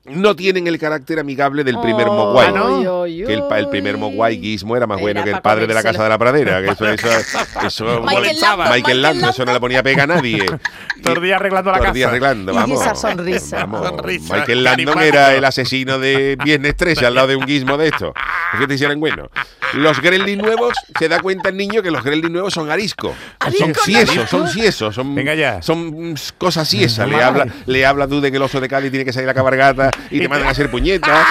no 0.05 0.35
tienen 0.35 0.67
el 0.67 0.79
carácter 0.81 1.21
amigable 1.21 1.63
del 1.63 1.79
primer 1.79 2.09
Oh, 2.09 2.13
Mogwai. 2.15 2.49
Ah, 2.49 2.53
¿no? 2.53 3.05
Que 3.05 3.33
el, 3.35 3.45
pa- 3.45 3.59
el 3.61 3.69
primer. 3.69 3.97
Mogwai 3.97 4.39
Gizmo 4.41 4.77
era 4.77 4.87
más 4.87 4.97
Era 4.99 5.03
bueno 5.03 5.23
que 5.25 5.31
el 5.31 5.37
pa' 5.37 5.43
padre 5.43 5.67
de 5.69 5.75
la 5.75 5.83
casa 5.83 6.03
de 6.03 6.09
la 6.09 6.19
pradera. 6.19 6.61
Que 6.61 6.71
eso, 6.71 6.89
eso, 6.89 7.09
eso, 7.67 8.03
Michael 8.03 9.01
Landon, 9.03 9.31
eso 9.31 9.45
no 9.45 9.53
le 9.53 9.61
ponía 9.61 9.83
pega 9.83 10.03
a 10.05 10.07
nadie. 10.09 10.45
Todo 11.03 11.15
el 11.15 11.23
día 11.23 11.37
arreglando 11.37 11.71
la 11.71 11.79
Todo 11.79 11.87
el 11.89 11.95
día 11.95 12.07
casa. 12.07 12.11
arreglando, 12.11 12.53
Y 12.53 12.57
vamos. 12.57 12.81
esa 12.81 12.95
sonrisa. 12.95 13.59
Vamos. 13.65 13.89
Sonrisa, 13.89 14.35
Michael 14.37 14.65
Landon 14.65 15.01
era 15.03 15.35
el 15.35 15.45
asesino 15.45 15.99
de 15.99 16.37
Viernes 16.45 16.77
13 16.77 17.07
al 17.07 17.15
lado 17.15 17.29
de 17.29 17.37
un 17.37 17.47
guismo 17.47 17.77
de 17.77 17.89
esto. 17.89 18.13
Es 18.55 18.61
que 18.61 18.67
te 18.67 18.75
hicieran 18.75 18.99
bueno. 18.99 19.29
Los 19.75 20.01
Gremlin 20.03 20.39
nuevos, 20.39 20.75
se 20.99 21.09
da 21.09 21.21
cuenta 21.21 21.49
el 21.49 21.57
niño 21.57 21.81
que 21.83 21.91
los 21.91 22.05
Gremlin 22.05 22.33
nuevos 22.33 22.53
son 22.53 22.71
arisco. 22.71 23.09
Son 23.09 23.49
¿Arisco, 23.65 23.85
ciesos, 23.85 24.29
son 24.29 24.49
ciesos. 24.49 24.95
Son, 24.95 25.15
Venga 25.15 25.35
ya. 25.35 25.63
Son 25.63 26.15
cosas 26.39 26.69
ciesas. 26.69 27.09
Le 27.09 27.23
habla, 27.23 27.47
le 27.67 27.87
habla 27.87 28.07
tú 28.07 28.21
de 28.21 28.31
que 28.31 28.37
el 28.37 28.43
oso 28.43 28.61
de 28.61 28.69
Cali 28.69 28.91
tiene 28.91 29.05
que 29.05 29.13
salir 29.13 29.29
a 29.31 29.35
cabargata 29.35 29.91
y 30.11 30.21
te 30.21 30.29
mandan 30.29 30.49
a 30.49 30.51
hacer 30.53 30.71
puñetas. 30.71 31.27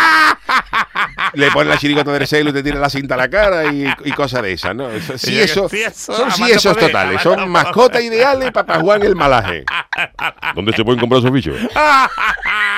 Le 1.34 1.50
ponen 1.52 1.69
la 1.69 1.78
chirigota 1.78 2.12
del 2.12 2.28
celo 2.28 2.50
y 2.50 2.54
te 2.54 2.63
tiran 2.63 2.81
la 2.81 2.90
cinta 2.90 3.13
a 3.16 3.18
la 3.18 3.30
cara 3.30 3.66
y, 3.72 3.86
y 4.06 4.12
cosas 4.12 4.42
de 4.42 4.54
esas, 4.54 4.75
¿no? 4.75 4.90
Eso- 4.90 5.18
Sí, 5.18 5.48
son 5.48 5.69
ciesos 6.31 6.74
poder, 6.74 6.88
totales. 6.92 7.22
Son 7.22 7.50
mascotas 7.50 8.02
ideales 8.02 8.52
para 8.52 8.80
Juan 8.80 9.02
el 9.04 9.16
malaje. 9.16 9.63
¿Dónde 10.56 10.74
se 10.74 10.84
pueden 10.84 11.00
comprar 11.00 11.19
esos 11.19 11.31
bichos? 11.31 11.56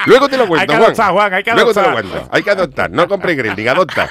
Luego 0.06 0.30
te 0.30 0.38
lo 0.38 0.48
cuento, 0.48 0.62
Hay 0.62 0.68
que 0.68 0.74
Juan. 0.74 0.84
adoptar, 0.86 1.12
Juan, 1.12 1.34
hay 1.34 1.44
que 1.44 1.52
Luego 1.54 1.74
te 1.74 1.82
lo 1.82 1.92
cuento. 1.94 2.30
Hay 2.32 2.44
que 2.44 2.52
adoptar. 2.52 2.92
No 2.92 3.08
compre 3.08 3.36
Gremlin, 3.36 3.70
adopta. 3.70 4.10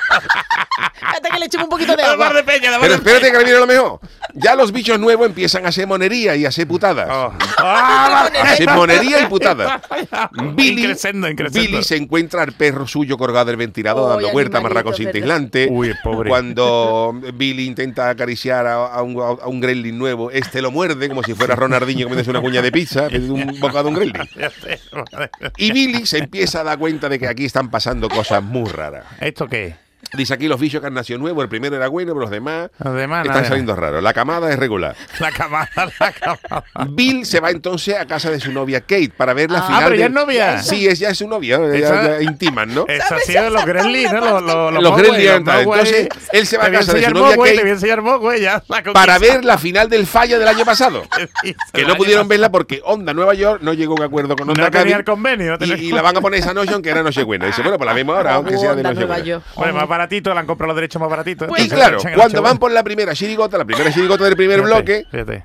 Espérate 0.82 1.28
que 1.32 1.38
le 1.38 1.46
echemos 1.46 1.64
un 1.64 1.70
poquito 1.70 1.96
de 1.96 2.02
agua. 2.02 2.32
de 2.32 2.42
Peña, 2.44 2.70
Pero 2.80 2.94
espérate 2.94 3.26
que 3.30 3.36
ahora 3.36 3.44
viene 3.44 3.58
lo 3.60 3.66
mejor. 3.66 4.00
Ya 4.34 4.54
los 4.54 4.72
bichos 4.72 4.98
nuevos 4.98 5.26
empiezan 5.26 5.66
a 5.66 5.68
hacer 5.68 5.86
monería 5.86 6.34
y 6.36 6.44
a 6.46 6.48
hacer 6.48 6.66
putadas. 6.66 7.08
Oh. 7.10 7.32
Ah, 7.58 8.30
A 8.34 8.42
hacer 8.52 8.68
monería 8.70 9.20
y 9.22 9.26
putadas. 9.26 9.82
Billy, 10.54 10.82
Increscendo, 10.82 11.28
increscendo. 11.28 11.68
Billy 11.70 11.84
se 11.84 11.96
encuentra 11.96 12.42
al 12.42 12.52
perro 12.52 12.86
suyo 12.86 13.18
colgado 13.18 13.46
del 13.46 13.56
ventilador 13.56 14.04
Uy, 14.16 14.22
dando 14.22 14.32
vueltas, 14.32 14.54
animalito, 14.56 14.74
marraco 14.74 14.92
sin 14.96 15.06
¿verdad? 15.06 15.22
aislante. 15.22 15.68
Uy, 15.70 15.88
el 15.88 15.98
pobre. 16.02 16.30
Cuando 16.30 17.14
Billy 17.34 17.66
intenta 17.66 18.08
acariciar 18.08 18.66
a, 18.66 18.86
a 18.86 19.02
un, 19.02 19.20
a 19.20 19.46
un 19.46 19.60
gremlin 19.60 19.98
nuevo, 19.98 20.30
este 20.30 20.62
lo 20.62 20.70
muerde 20.70 21.08
como 21.08 21.22
si 21.22 21.34
fuera 21.34 21.54
Ronaldinho 21.54 22.06
comiéndose 22.06 22.30
una 22.30 22.40
cuña 22.40 22.62
de 22.62 22.72
pizza, 22.72 23.08
de 23.08 23.18
un 23.30 23.60
bocado 23.60 23.84
de 23.84 23.88
un 23.90 23.94
gremlin. 23.94 24.28
Y 25.58 25.72
Billy 25.72 26.06
se 26.06 26.18
empieza 26.18 26.60
a 26.60 26.64
dar 26.64 26.78
cuenta 26.78 27.08
de 27.08 27.18
que 27.18 27.28
aquí 27.28 27.44
están 27.44 27.70
pasando 27.70 28.08
cosas 28.08 28.42
muy 28.42 28.68
raras. 28.70 29.04
¿Esto 29.20 29.46
qué? 29.48 29.74
Dice 30.14 30.34
aquí 30.34 30.46
los 30.48 30.60
bichos 30.60 30.80
que 30.80 30.86
han 30.88 30.94
nacido 30.94 31.18
nuevos, 31.18 31.42
el 31.42 31.48
primero 31.48 31.74
era 31.76 31.88
bueno, 31.88 32.12
pero 32.12 32.20
los 32.20 32.30
demás 32.30 32.70
Los 32.82 32.94
demás, 32.94 33.20
están 33.24 33.36
nada. 33.38 33.48
saliendo 33.48 33.74
raros. 33.76 34.02
La 34.02 34.12
camada 34.12 34.50
es 34.52 34.58
regular. 34.58 34.94
La 35.20 35.30
camada, 35.32 35.68
la 35.98 36.12
camada. 36.12 36.64
Bill 36.90 37.24
se 37.24 37.40
va 37.40 37.50
entonces 37.50 37.96
a 37.96 38.04
casa 38.06 38.30
de 38.30 38.38
su 38.40 38.52
novia 38.52 38.80
Kate 38.80 39.12
para 39.16 39.32
ver 39.34 39.50
la 39.50 39.60
Ah, 39.60 39.62
final. 39.66 39.82
pero 39.84 39.94
ya 39.96 40.00
de- 40.02 40.06
es 40.08 40.12
novia. 40.12 40.62
Sí, 40.62 40.86
es, 40.88 40.98
ya 40.98 41.10
es 41.10 41.18
su 41.18 41.28
novia, 41.28 41.58
ya, 41.58 41.74
Esa- 41.76 42.18
ya 42.18 42.22
intiman, 42.22 42.74
¿no? 42.74 42.84
Eso 42.88 43.14
ha 43.14 43.18
sido 43.20 43.50
los 43.50 43.64
Gremlins, 43.64 44.12
¿no? 44.12 44.20
Los, 44.20 44.42
los, 44.42 44.72
Los 44.74 44.82
Mogwai, 44.92 45.02
Gremlins, 45.02 45.30
entonces, 45.48 46.08
él 46.32 46.46
se 46.46 46.58
va 46.58 46.66
a 46.66 46.70
casa 46.72 46.92
de 46.92 47.04
su 47.04 47.10
novia 47.10 47.36
Kate 47.36 47.52
Te 47.54 47.60
voy 47.60 47.70
a 47.70 47.72
enseñar 47.72 48.02
Mogwai, 48.02 48.40
ya. 48.40 48.62
la 48.68 48.82
para 48.92 49.18
ver 49.18 49.44
la 49.44 49.56
final 49.58 49.88
del 49.88 50.06
falla 50.06 50.38
del 50.38 50.48
año 50.48 50.64
pasado. 50.64 51.04
Que 51.72 51.84
no 51.84 51.94
pudieron 51.96 52.28
verla 52.28 52.50
porque 52.50 52.80
Onda 52.84 53.12
Nueva 53.14 53.34
York 53.34 53.60
no 53.62 53.72
llegó 53.72 53.94
a 53.94 53.96
un 53.96 54.02
acuerdo 54.02 54.36
con 54.36 54.48
Onda 54.48 54.64
No 54.64 54.70
Cádiz 54.70 54.94
el 54.94 55.04
convenio. 55.04 55.56
y, 55.60 55.72
y 55.72 55.92
la 55.92 56.02
van 56.02 56.16
a 56.16 56.20
poner 56.20 56.40
esa 56.40 56.52
noche 56.54 56.72
aunque 56.74 56.90
era 56.90 57.02
Nochebuena. 57.02 57.46
Dice, 57.46 57.62
bueno, 57.62 57.78
pues 57.78 57.86
la 57.86 57.94
vemos 57.94 58.16
ahora, 58.16 58.34
aunque 58.34 58.58
sea 58.58 58.74
de 58.74 58.82
Nochebuena. 58.82 59.18
York. 59.24 59.44
Bueno, 59.56 59.74
más 59.74 59.88
baratito, 60.02 60.34
le 60.34 60.40
han 60.40 60.46
comprado 60.46 60.68
los 60.68 60.76
derechos 60.76 61.00
más 61.00 61.08
baratitos. 61.10 61.48
Y 61.48 61.50
Entonces, 61.50 61.72
claro, 61.72 61.98
echan 61.98 62.12
el 62.12 62.18
cuando 62.18 62.42
van 62.42 62.58
por 62.58 62.70
la 62.72 62.82
primera 62.82 63.14
chirigota, 63.14 63.58
la 63.58 63.64
primera 63.64 63.92
chirigota 63.92 64.24
del 64.24 64.36
primer 64.36 64.60
Fíjate, 64.60 64.74
bloque, 64.74 65.04
Fíjate. 65.10 65.44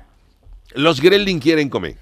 los 0.74 1.00
Gremlin 1.00 1.38
quieren 1.38 1.68
comer. 1.68 1.96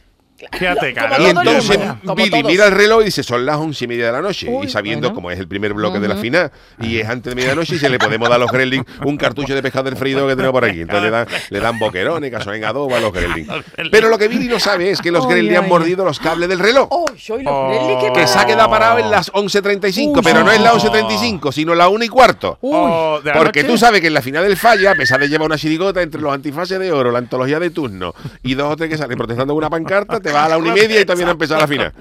Fíjate, 0.52 0.94
Como 0.94 1.06
claro. 1.08 1.22
Y 1.22 1.26
entonces 1.30 1.78
Billy 2.16 2.42
mira 2.44 2.66
el 2.66 2.72
reloj 2.72 3.02
y 3.02 3.04
dice, 3.06 3.22
son 3.22 3.46
las 3.46 3.56
once 3.56 3.84
y 3.84 3.88
media 3.88 4.06
de 4.06 4.12
la 4.12 4.22
noche. 4.22 4.48
Uy, 4.50 4.66
y 4.66 4.68
sabiendo 4.68 5.08
bueno. 5.08 5.14
como 5.14 5.30
es 5.30 5.38
el 5.38 5.48
primer 5.48 5.72
bloque 5.74 5.98
de 5.98 6.08
la 6.08 6.16
final 6.16 6.50
y 6.80 6.98
es 6.98 7.08
antes 7.08 7.34
de 7.34 7.40
medianoche 7.40 7.76
y 7.76 7.78
se 7.78 7.88
le 7.88 7.98
podemos 7.98 8.28
dar 8.28 8.36
a 8.36 8.38
los 8.38 8.50
Gremlin 8.52 8.84
un 9.04 9.16
cartucho 9.16 9.54
de 9.54 9.62
pescado 9.62 9.84
del 9.84 9.96
freído 9.96 10.26
que 10.26 10.34
tenemos 10.36 10.52
por 10.52 10.64
aquí. 10.64 10.80
Entonces 10.82 11.04
le 11.04 11.10
dan, 11.10 11.26
le 11.50 11.60
dan 11.60 11.78
boquerones, 11.78 12.30
caso 12.30 12.52
en 12.52 12.64
adobo 12.64 12.94
a 12.94 13.00
los 13.00 13.12
Gremlin. 13.12 13.46
Pero 13.90 14.08
lo 14.08 14.18
que 14.18 14.28
Billy 14.28 14.48
no 14.48 14.58
sabe 14.58 14.90
es 14.90 15.00
que 15.00 15.10
los 15.10 15.24
Ay, 15.26 15.32
Gremlin 15.32 15.56
han 15.56 15.68
mordido 15.68 16.04
los 16.04 16.18
cables 16.18 16.48
del 16.48 16.58
reloj. 16.58 16.88
Oh, 16.90 17.06
soy 17.16 17.42
los 17.42 17.52
Oh. 17.54 17.68
Gremlins, 17.70 18.04
qué 18.04 18.20
Que 18.20 18.26
se 18.26 18.38
ha 18.38 18.44
quedado 18.46 18.68
parado 18.70 18.98
en 18.98 19.10
las 19.10 19.32
11.35, 19.32 20.16
Uy, 20.16 20.20
pero 20.22 20.42
no 20.44 20.50
es 20.52 20.60
las 20.60 20.82
no. 20.84 20.90
11.35, 20.92 21.52
sino 21.52 21.74
la 21.74 21.88
1 21.88 22.04
y 22.04 22.08
cuarto. 22.08 22.58
Uy. 22.60 22.72
Oh, 22.74 23.20
la 23.24 23.32
Porque 23.34 23.64
tú 23.64 23.78
sabes 23.78 24.00
que 24.00 24.08
en 24.08 24.14
la 24.14 24.22
final 24.22 24.44
del 24.44 24.56
falla, 24.56 24.92
a 24.92 24.94
pesar 24.94 25.20
de 25.20 25.28
llevar 25.28 25.46
una 25.46 25.56
chirigota 25.56 26.02
entre 26.02 26.20
los 26.20 26.32
antifaces 26.32 26.78
de 26.78 26.92
oro, 26.92 27.10
la 27.10 27.18
antología 27.18 27.58
de 27.58 27.70
turno 27.70 28.14
y 28.42 28.54
dos 28.54 28.72
o 28.72 28.76
tres 28.76 28.90
que 28.90 28.98
salen 28.98 29.16
protestando 29.16 29.54
con 29.54 29.58
una 29.58 29.70
pancarta, 29.70 30.20
te 30.26 30.32
vas 30.32 30.46
a 30.46 30.48
la 30.48 30.58
una 30.58 30.70
y 30.70 30.72
media 30.72 31.00
y 31.00 31.04
no 31.04 31.28
ha 31.28 31.30
empezado 31.30 31.60
la 31.60 31.68
final. 31.68 31.92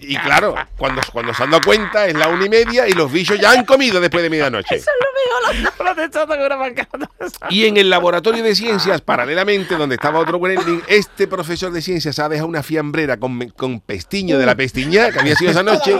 Y 0.00 0.16
claro, 0.18 0.54
cuando, 0.76 1.02
cuando 1.12 1.34
se 1.34 1.42
han 1.42 1.50
dado 1.50 1.62
cuenta 1.64 2.06
es 2.06 2.14
la 2.14 2.28
una 2.28 2.46
y 2.46 2.48
media 2.48 2.86
y 2.88 2.92
los 2.92 3.10
bichos 3.10 3.38
ya 3.40 3.50
han 3.50 3.64
comido 3.64 4.00
después 4.00 4.22
de 4.22 4.30
medianoche. 4.30 4.76
Lo 4.76 6.26
con 6.26 6.40
una 6.40 6.58
pancada. 6.58 7.10
Y 7.50 7.66
en 7.66 7.76
el 7.76 7.90
laboratorio 7.90 8.42
de 8.42 8.54
ciencias, 8.54 9.00
paralelamente, 9.00 9.76
donde 9.76 9.96
estaba 9.96 10.20
otro 10.20 10.38
Gremlin, 10.38 10.82
este 10.86 11.26
profesor 11.26 11.72
de 11.72 11.82
ciencias 11.82 12.18
ha 12.18 12.28
dejado 12.28 12.48
una 12.48 12.62
fiambrera 12.62 13.16
con, 13.16 13.48
con 13.50 13.80
pestiño 13.80 14.38
de 14.38 14.46
la 14.46 14.54
pestiña 14.54 15.10
que 15.10 15.18
había 15.20 15.34
sido 15.34 15.50
esa 15.50 15.62
noche 15.62 15.98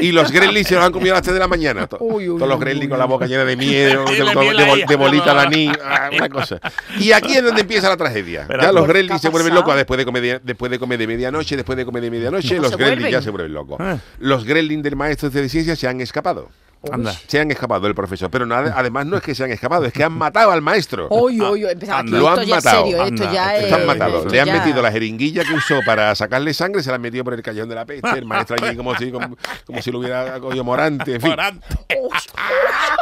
y 0.00 0.12
los 0.12 0.30
Gremlins 0.30 0.68
se 0.68 0.74
los 0.74 0.84
han 0.84 0.92
comido 0.92 1.14
a 1.14 1.16
las 1.18 1.22
3 1.22 1.34
de 1.34 1.40
la 1.40 1.48
mañana. 1.48 1.86
To- 1.86 1.98
Uy, 2.00 2.28
uy, 2.28 2.36
Todos 2.38 2.48
los 2.48 2.60
Gremlins 2.60 2.90
con 2.90 2.98
la 2.98 3.04
boca 3.06 3.26
llena 3.26 3.44
de 3.44 3.56
miedo, 3.56 4.04
de, 4.10 4.14
de- 4.14 4.84
de 4.86 4.96
bolita 4.96 5.32
la 5.34 5.46
ni, 5.48 5.68
ah, 5.84 6.10
una 6.12 6.28
cosa. 6.28 6.60
Y 6.98 7.12
aquí 7.12 7.34
es 7.36 7.42
donde 7.42 7.62
empieza 7.62 7.88
la 7.88 7.96
tragedia. 7.96 8.46
Ya 8.48 8.72
los 8.72 8.84
¿qué 8.86 8.92
Gremlins 8.92 9.20
se 9.22 9.28
vuelven 9.28 9.54
locos 9.54 9.74
después 9.76 9.98
de 9.98 10.04
comer 10.04 10.22
de, 10.22 10.40
después 10.42 10.70
de 10.70 10.78
comer 10.78 10.98
de 11.06 11.14
medianoche, 11.14 11.56
después 11.56 11.76
de 11.76 11.84
comer 11.84 12.02
de 12.02 12.10
medianoche, 12.10 12.56
¿Cómo 12.56 12.62
los 12.68 12.76
Gremlins 12.76 13.10
ya 13.10 13.22
se 13.22 13.30
vuelven 13.30 13.52
locos. 13.52 13.76
Ah. 13.80 13.98
Los 14.18 14.44
Gremlins 14.44 14.82
del 14.82 14.96
maestro 14.96 15.30
de 15.30 15.48
ciencias 15.48 15.78
se 15.78 15.88
han 15.88 16.00
escapado. 16.00 16.48
Anda. 16.92 17.12
Se 17.26 17.40
han 17.40 17.50
escapado 17.50 17.80
del 17.80 17.96
profesor, 17.96 18.30
pero 18.30 18.46
nada, 18.46 18.72
además 18.76 19.06
no 19.06 19.16
es 19.16 19.22
que 19.22 19.34
se 19.34 19.42
han 19.42 19.50
escapado, 19.50 19.86
es 19.86 19.92
que 19.92 20.04
han 20.04 20.12
matado 20.12 20.52
al 20.52 20.62
maestro. 20.62 21.08
Uy, 21.10 21.40
empezaba 21.68 22.00
aquí. 22.00 22.08
Anda. 22.14 22.18
Lo 22.18 22.28
Esto 22.28 22.40
han 22.42 22.48
matado. 22.48 22.84
serio, 22.84 23.02
esto 23.02 23.22
Anda. 23.24 23.32
ya 23.32 23.56
es. 23.56 23.64
Esto 23.64 24.28
Le 24.28 24.40
han 24.40 24.46
ya- 24.46 24.52
metido 24.52 24.82
la 24.82 24.92
jeringuilla 24.92 25.42
que 25.44 25.54
usó 25.54 25.80
para 25.84 26.14
sacarle 26.14 26.54
sangre, 26.54 26.82
se 26.84 26.90
la 26.90 26.96
han 26.96 27.02
metido 27.02 27.24
por 27.24 27.34
el 27.34 27.42
callejón 27.42 27.68
de 27.70 27.74
la 27.74 27.84
peste. 27.86 28.08
El 28.10 28.24
maestro 28.26 28.56
allí 28.62 28.76
como 28.76 28.94
si, 28.96 29.10
como, 29.10 29.36
como 29.64 29.82
si 29.82 29.90
lo 29.90 29.98
hubiera 29.98 30.38
cogido 30.38 30.62
morante, 30.62 31.14
en 31.14 31.20
fin. 31.20 31.30
Morante. 31.30 31.66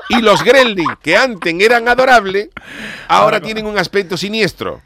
Y 0.09 0.23
los 0.23 0.43
Gremlin, 0.43 0.89
que 1.03 1.17
antes 1.17 1.55
eran 1.61 1.87
adorables, 1.89 2.49
ahora 3.09 3.41
tienen 3.41 3.67
un 3.67 3.77
aspecto 3.77 4.17
siniestro. 4.17 4.81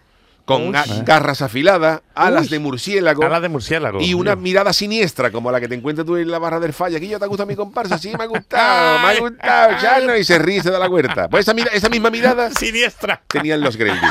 Con 0.48 0.72
ga- 0.72 1.04
garras 1.04 1.42
afiladas, 1.42 2.00
alas 2.14 2.50
de 2.50 2.58
murciélago. 2.58 3.22
Alas 3.24 3.42
de 3.42 3.48
murciélago. 3.48 4.00
Y 4.00 4.14
una 4.14 4.34
mirada 4.34 4.72
siniestra, 4.72 5.30
como 5.30 5.52
la 5.52 5.60
que 5.60 5.68
te 5.68 5.74
encuentras 5.74 6.06
tú 6.06 6.16
en 6.16 6.30
la 6.30 6.38
barra 6.38 6.58
del 6.58 6.72
falla. 6.72 6.96
Aquí 6.98 7.08
yo 7.08 7.20
te 7.20 7.26
gusta 7.26 7.46
mi 7.46 7.54
comparsa, 7.54 7.98
sí, 7.98 8.12
me 8.16 8.24
ha 8.24 8.26
gustado, 8.26 8.98
me 9.06 9.08
ha 9.12 9.20
gustado, 9.20 9.72
Chano, 9.80 10.16
y 10.16 10.24
se 10.24 10.38
ríe 10.38 10.56
y 10.56 10.60
se 10.60 10.70
da 10.70 10.78
la 10.78 10.88
huerta. 10.88 11.28
Pues 11.28 11.46
esa, 11.46 11.88
misma 11.88 12.10
mirada 12.10 12.50
Siniestra. 12.58 13.20
tenían 13.28 13.60
los 13.60 13.76
Gremlin. 13.76 14.10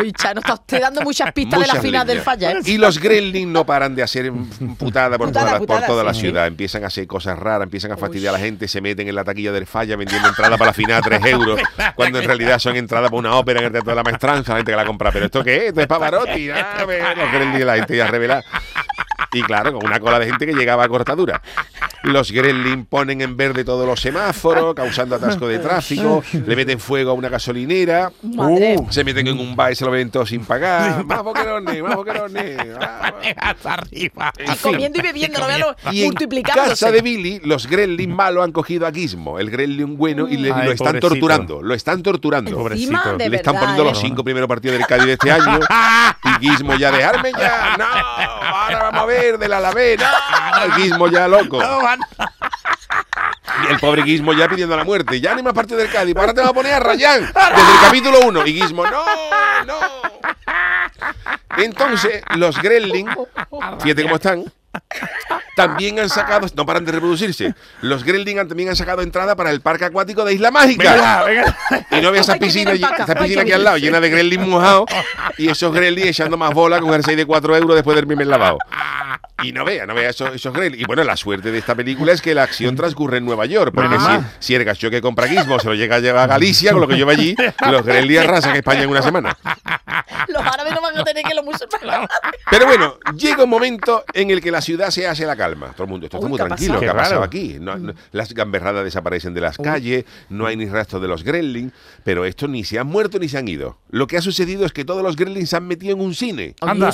Uy, 0.00 0.12
Chano, 0.12 0.40
está 0.40 0.54
usted 0.54 0.80
dando 0.80 1.00
muchas 1.02 1.32
pistas 1.32 1.60
de 1.60 1.66
la 1.66 1.74
final 1.80 2.06
del 2.06 2.18
líneas. 2.18 2.24
falla. 2.24 2.52
¿eh? 2.52 2.60
Y 2.64 2.78
los 2.78 2.98
Gremlin 3.00 3.52
no 3.52 3.66
paran 3.66 3.94
de 3.94 4.02
hacer 4.02 4.32
putada 4.78 5.18
por 5.18 5.28
Putada, 5.28 5.46
toda, 5.46 5.52
la, 5.54 5.58
putada, 5.58 5.80
por 5.80 5.86
toda 5.88 6.04
la 6.04 6.14
sí. 6.14 6.20
ciudad. 6.20 6.46
Empiezan 6.46 6.84
a 6.84 6.86
hacer 6.86 7.06
cosas 7.06 7.38
raras, 7.38 7.64
empiezan 7.64 7.92
a 7.92 7.96
fastidiar 7.96 8.34
a 8.34 8.38
la 8.38 8.44
gente, 8.44 8.68
se 8.68 8.80
meten 8.80 9.08
en 9.08 9.14
la 9.14 9.24
taquilla 9.24 9.52
del 9.52 9.66
falla 9.66 9.96
vendiendo 9.96 10.28
entradas 10.28 10.58
para 10.58 10.70
la 10.70 10.74
final 10.74 10.98
a 10.98 11.02
3 11.02 11.24
euros, 11.26 11.60
cuando 11.96 12.18
en 12.20 12.24
realidad 12.26 12.58
son 12.58 12.76
entradas 12.76 13.10
para 13.10 13.18
una 13.18 13.34
ópera 13.34 13.60
en 13.60 13.66
el 13.66 13.72
Teatro 13.72 13.90
de 13.90 13.96
la 13.96 14.02
Maestranza, 14.02 14.52
la 14.52 14.58
gente 14.58 14.72
que 14.72 14.76
la 14.76 14.84
compra. 14.84 15.10
¿Pero 15.10 15.26
esto 15.26 15.39
qué 15.44 15.56
es? 15.56 15.62
Esto 15.64 15.80
es 15.80 15.86
Pavarotti. 15.86 16.48
Ve, 16.48 17.02
los 17.16 17.32
Gremlin, 17.32 17.66
la 17.66 17.76
gente 17.76 17.96
ya 17.96 18.06
revela. 18.06 18.44
Y 19.32 19.42
claro, 19.42 19.72
con 19.72 19.86
una 19.86 20.00
cola 20.00 20.18
de 20.18 20.26
gente 20.26 20.46
que 20.46 20.54
llegaba 20.54 20.84
a 20.84 20.88
cortadura. 20.88 21.40
Los 22.02 22.32
Gremlin 22.32 22.86
ponen 22.86 23.20
en 23.20 23.36
verde 23.36 23.62
todos 23.64 23.86
los 23.86 24.00
semáforos, 24.00 24.74
causando 24.74 25.16
atasco 25.16 25.46
de 25.46 25.58
tráfico, 25.58 26.22
le 26.32 26.56
meten 26.56 26.80
fuego 26.80 27.10
a 27.10 27.14
una 27.14 27.28
gasolinera, 27.28 28.10
Madre. 28.22 28.76
uh, 28.78 28.86
se 28.90 29.04
meten 29.04 29.26
en 29.26 29.38
un 29.38 29.54
bar 29.54 29.72
y 29.72 29.76
se 29.76 29.84
lo 29.84 29.90
ven 29.90 30.10
todo 30.10 30.24
sin 30.24 30.44
pagar. 30.44 31.04
Más 31.04 31.22
boquerones, 31.22 31.82
más 31.82 31.94
boquerones. 31.96 32.56
Hasta 33.36 33.74
arriba. 33.74 34.32
en 34.38 34.46
fin. 34.56 34.72
Comiendo 34.72 34.98
y 34.98 35.02
bebiendo, 35.02 35.38
no 35.40 35.46
vean 35.46 35.60
lo- 35.60 35.76
Y 35.92 36.00
en 36.00 36.06
multiplicándose. 36.06 36.70
casa 36.70 36.90
de 36.90 37.02
Billy, 37.02 37.40
los 37.44 37.66
Gremlin 37.66 38.14
malos 38.14 38.44
han 38.44 38.52
cogido 38.52 38.86
a 38.86 38.92
Gizmo, 38.92 39.38
el 39.38 39.50
Gremlin 39.50 39.96
bueno, 39.98 40.26
y, 40.28 40.36
le- 40.38 40.48
y 40.48 40.52
Ay, 40.52 40.66
lo 40.66 40.72
están 40.72 40.86
pobrecito. 40.86 41.08
torturando. 41.08 41.62
Lo 41.62 41.74
están 41.74 42.02
torturando. 42.02 42.56
Pobrecito. 42.56 43.16
Le 43.18 43.36
están 43.36 43.56
poniendo 43.58 43.82
¿eh? 43.82 43.86
los 43.86 44.00
cinco 44.00 44.24
primeros 44.24 44.48
partidos 44.48 44.78
del 44.78 44.86
Cádiz 44.86 45.06
de 45.06 45.12
este 45.12 45.30
año. 45.30 45.60
Y 46.40 46.46
Gizmo 46.48 46.74
ya, 46.76 46.90
dejarme 46.92 47.32
ya. 47.32 47.76
No, 47.78 47.84
ahora 48.50 48.82
vamos 48.84 49.02
a 49.02 49.06
ver 49.06 49.38
del 49.38 49.52
Alavés. 49.52 49.98
No, 49.98 50.64
el 50.64 50.72
Gizmo 50.74 51.08
ya 51.08 51.28
loco. 51.28 51.60
Y 53.62 53.72
el 53.72 53.78
pobre 53.78 54.02
Gizmo 54.02 54.32
ya 54.32 54.48
pidiendo 54.48 54.76
la 54.76 54.84
muerte. 54.84 55.20
Ya 55.20 55.34
ni 55.34 55.42
más 55.42 55.52
partido 55.52 55.78
del 55.78 55.90
Cádiz. 55.90 56.16
Ahora 56.16 56.34
te 56.34 56.40
va 56.40 56.48
a 56.48 56.52
poner 56.52 56.74
a 56.74 56.80
Rayán 56.80 57.20
desde 57.26 57.72
el 57.72 57.80
capítulo 57.82 58.20
1. 58.26 58.46
Y 58.46 58.60
Gizmo, 58.60 58.86
no, 58.86 59.04
no. 59.66 59.78
Entonces, 61.56 62.22
los 62.36 62.60
Gremlin, 62.60 63.08
fíjate 63.80 64.02
cómo 64.02 64.16
están. 64.16 64.44
También 65.66 65.98
han 66.00 66.08
sacado, 66.08 66.46
no 66.54 66.66
paran 66.66 66.84
de 66.84 66.92
reproducirse. 66.92 67.54
Los 67.82 68.04
Gremlin 68.04 68.38
han- 68.38 68.48
también 68.48 68.68
han 68.70 68.76
sacado 68.76 69.02
entrada 69.02 69.36
para 69.36 69.50
el 69.50 69.60
parque 69.60 69.84
acuático 69.84 70.24
de 70.24 70.34
Isla 70.34 70.50
Mágica. 70.50 70.92
Venga, 70.94 71.24
venga. 71.24 71.58
Y 71.90 72.00
no 72.00 72.10
ve 72.12 72.18
esa 72.20 72.36
piscina, 72.36 72.72
esa 72.72 73.14
piscina 73.14 73.26
que 73.26 73.40
aquí 73.40 73.52
al 73.52 73.64
lado, 73.64 73.76
llena 73.78 74.00
de 74.00 74.10
Gremlin 74.10 74.48
mojados. 74.48 74.86
Y 75.38 75.48
esos 75.48 75.72
Gremlin 75.72 76.08
echando 76.08 76.36
más 76.36 76.52
bola 76.54 76.80
con 76.80 76.92
el 76.94 77.04
6 77.04 77.16
de 77.16 77.26
4 77.26 77.56
euros 77.56 77.74
después 77.74 77.94
del 77.96 78.06
primer 78.06 78.26
lavado. 78.26 78.58
Y 79.42 79.52
no 79.52 79.64
vea, 79.64 79.86
no 79.86 79.94
vea 79.94 80.10
esos, 80.10 80.34
esos. 80.34 80.54
Y 80.76 80.84
bueno, 80.84 81.04
la 81.04 81.16
suerte 81.16 81.50
de 81.50 81.58
esta 81.58 81.74
película 81.74 82.12
es 82.12 82.20
que 82.22 82.34
la 82.34 82.42
acción 82.42 82.76
transcurre 82.76 83.18
en 83.18 83.24
Nueva 83.24 83.46
York. 83.46 83.72
Porque 83.74 83.96
Ah. 83.98 84.30
si, 84.40 84.46
si 84.48 84.54
el 84.54 84.64
gacho 84.64 84.90
que 84.90 85.00
compra 85.00 85.26
Gizmo 85.28 85.58
se 85.58 85.68
lo 85.68 85.74
llega 85.74 85.96
a 85.96 86.00
llevar 86.00 86.24
a 86.24 86.26
Galicia, 86.34 86.72
con 86.72 86.80
lo 86.80 86.88
que 86.88 86.96
lleva 86.96 87.12
allí, 87.12 87.34
los 87.70 87.84
Gremlin 87.84 88.18
arrasan 88.18 88.56
España 88.56 88.82
en 88.82 88.90
una 88.90 89.02
semana. 89.02 89.36
Los 90.28 90.42
árabes 90.42 90.72
no 90.74 90.80
van 90.80 90.96
a 90.98 91.04
tener 91.04 91.24
que 91.24 91.34
los 91.34 91.44
musulmanes. 91.44 92.08
Pero 92.50 92.66
bueno, 92.66 92.98
llega 93.16 93.44
un 93.44 93.50
momento 93.50 94.04
en 94.12 94.30
el 94.30 94.40
que 94.40 94.50
la 94.50 94.60
ciudad 94.60 94.90
se 94.90 95.06
hace 95.06 95.24
la 95.26 95.36
calma. 95.36 95.72
Todo 95.72 95.84
el 95.84 95.90
mundo, 95.90 96.06
esto 96.06 96.18
está 96.18 96.26
Uy, 96.26 96.30
muy 96.30 96.36
¿qué 96.38 96.42
ha 96.42 96.46
tranquilo. 96.46 96.74
pasado? 96.74 96.80
¿Qué 96.80 96.88
ha 96.90 96.94
pasado 96.96 97.14
raro. 97.20 97.24
aquí? 97.24 97.56
No- 97.60 97.76
no- 97.76 97.94
las 98.12 98.32
gamberradas 98.34 98.84
desaparecen 98.84 99.34
de 99.34 99.40
las 99.40 99.56
calles, 99.58 100.04
no 100.28 100.46
hay 100.46 100.56
ni 100.56 100.66
rastro 100.66 101.00
de 101.00 101.08
los 101.08 101.24
gremlins, 101.24 101.72
pero 102.04 102.24
estos 102.24 102.48
ni 102.48 102.64
se 102.64 102.78
han 102.78 102.86
muerto 102.86 103.18
ni 103.18 103.28
se 103.28 103.38
han 103.38 103.48
ido. 103.48 103.78
Lo 103.90 104.06
que 104.06 104.16
ha 104.16 104.22
sucedido 104.22 104.64
es 104.66 104.72
que 104.72 104.84
todos 104.84 105.02
los 105.02 105.16
gremlins 105.16 105.50
se 105.50 105.56
han 105.56 105.66
metido 105.66 105.94
en 105.94 106.00
un 106.00 106.14
cine 106.14 106.54
Anda. 106.60 106.92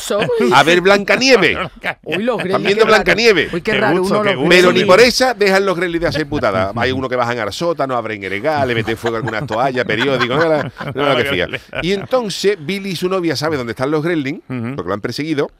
a 0.54 0.62
ver 0.62 0.80
Blancanieve. 0.80 1.58
Uy, 2.04 2.22
los 2.38 2.46
Están 2.46 2.62
viendo 2.62 2.84
qué 2.84 2.90
raro. 2.90 3.04
Blancanieves. 3.04 3.52
Uy, 3.52 3.60
qué 3.62 3.72
Qué 3.72 3.80
raro. 3.80 3.98
gusto, 4.00 4.14
uno 4.14 4.22
qué 4.22 4.30
los 4.30 4.36
gusto. 4.36 4.48
Pero 4.50 4.72
ni 4.72 4.84
por 4.84 5.00
esa 5.00 5.34
dejan 5.34 5.66
los 5.66 5.76
gremlins 5.76 6.02
de 6.02 6.08
hacer 6.08 6.26
putada. 6.26 6.72
Hay 6.76 6.92
uno 6.92 7.08
que 7.08 7.16
bajan 7.16 7.38
al 7.38 7.52
sótano, 7.52 7.96
abren 7.96 8.22
el 8.24 8.32
le 8.66 8.74
meten 8.74 8.96
fuego 8.96 9.16
a 9.16 9.18
algunas 9.20 9.46
toallas, 9.46 9.84
periódicos, 9.84 10.36
no, 10.38 10.48
la- 10.48 10.72
no 10.94 11.16
que 11.16 11.24
fía. 11.24 11.48
Y 11.82 11.92
entonces 11.92 12.56
Billy 12.60 12.90
y 12.90 12.96
su 12.96 13.08
novia 13.08 13.36
sabe 13.36 13.56
dónde 13.56 13.72
están 13.72 13.90
los 13.90 14.02
gremlins, 14.02 14.40
porque 14.48 14.88
lo 14.88 14.94
han 14.94 15.00
perseguido. 15.00 15.50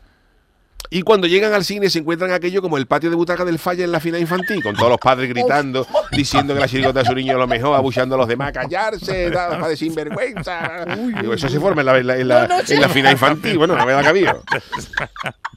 Y 0.90 1.02
cuando 1.02 1.26
llegan 1.26 1.52
al 1.52 1.64
cine 1.64 1.90
se 1.90 1.99
encuentran 1.99 2.31
aquello 2.33 2.62
como 2.62 2.76
el 2.76 2.87
patio 2.87 3.11
de 3.11 3.16
butaca 3.16 3.45
del 3.45 3.59
falla 3.59 3.85
en 3.85 3.93
la 3.93 4.00
final 4.00 4.21
infantil, 4.21 4.62
con 4.62 4.75
todos 4.76 4.88
los 4.90 4.99
padres 4.99 5.28
gritando, 5.28 5.87
diciendo 6.12 6.55
que 6.55 6.61
la 6.61 6.69
chirigota 6.69 7.00
de 7.00 7.05
su 7.07 7.14
niño 7.14 7.33
es 7.33 7.38
lo 7.38 7.47
mejor, 7.47 7.75
abuchando 7.76 8.14
a 8.14 8.19
los 8.19 8.28
demás, 8.28 8.52
callarse, 8.52 9.31
padre 9.33 9.76
sinvergüenza. 9.76 10.85
Digo, 11.21 11.35
eso 11.35 11.49
se 11.49 11.59
forma 11.59 11.83
en 11.83 11.87
la, 11.87 11.99
en 11.99 12.07
la- 12.07 12.16
en 12.19 12.28
la- 12.28 12.47
No, 12.47 12.59
no, 12.59 12.64
sí. 12.64 12.75
en 12.75 12.81
la 12.81 12.88
final 12.88 13.12
infantil, 13.12 13.59
bueno, 13.59 13.76
no 13.76 13.85
me 13.85 13.93
da 13.93 14.02
cabida. 14.02 14.37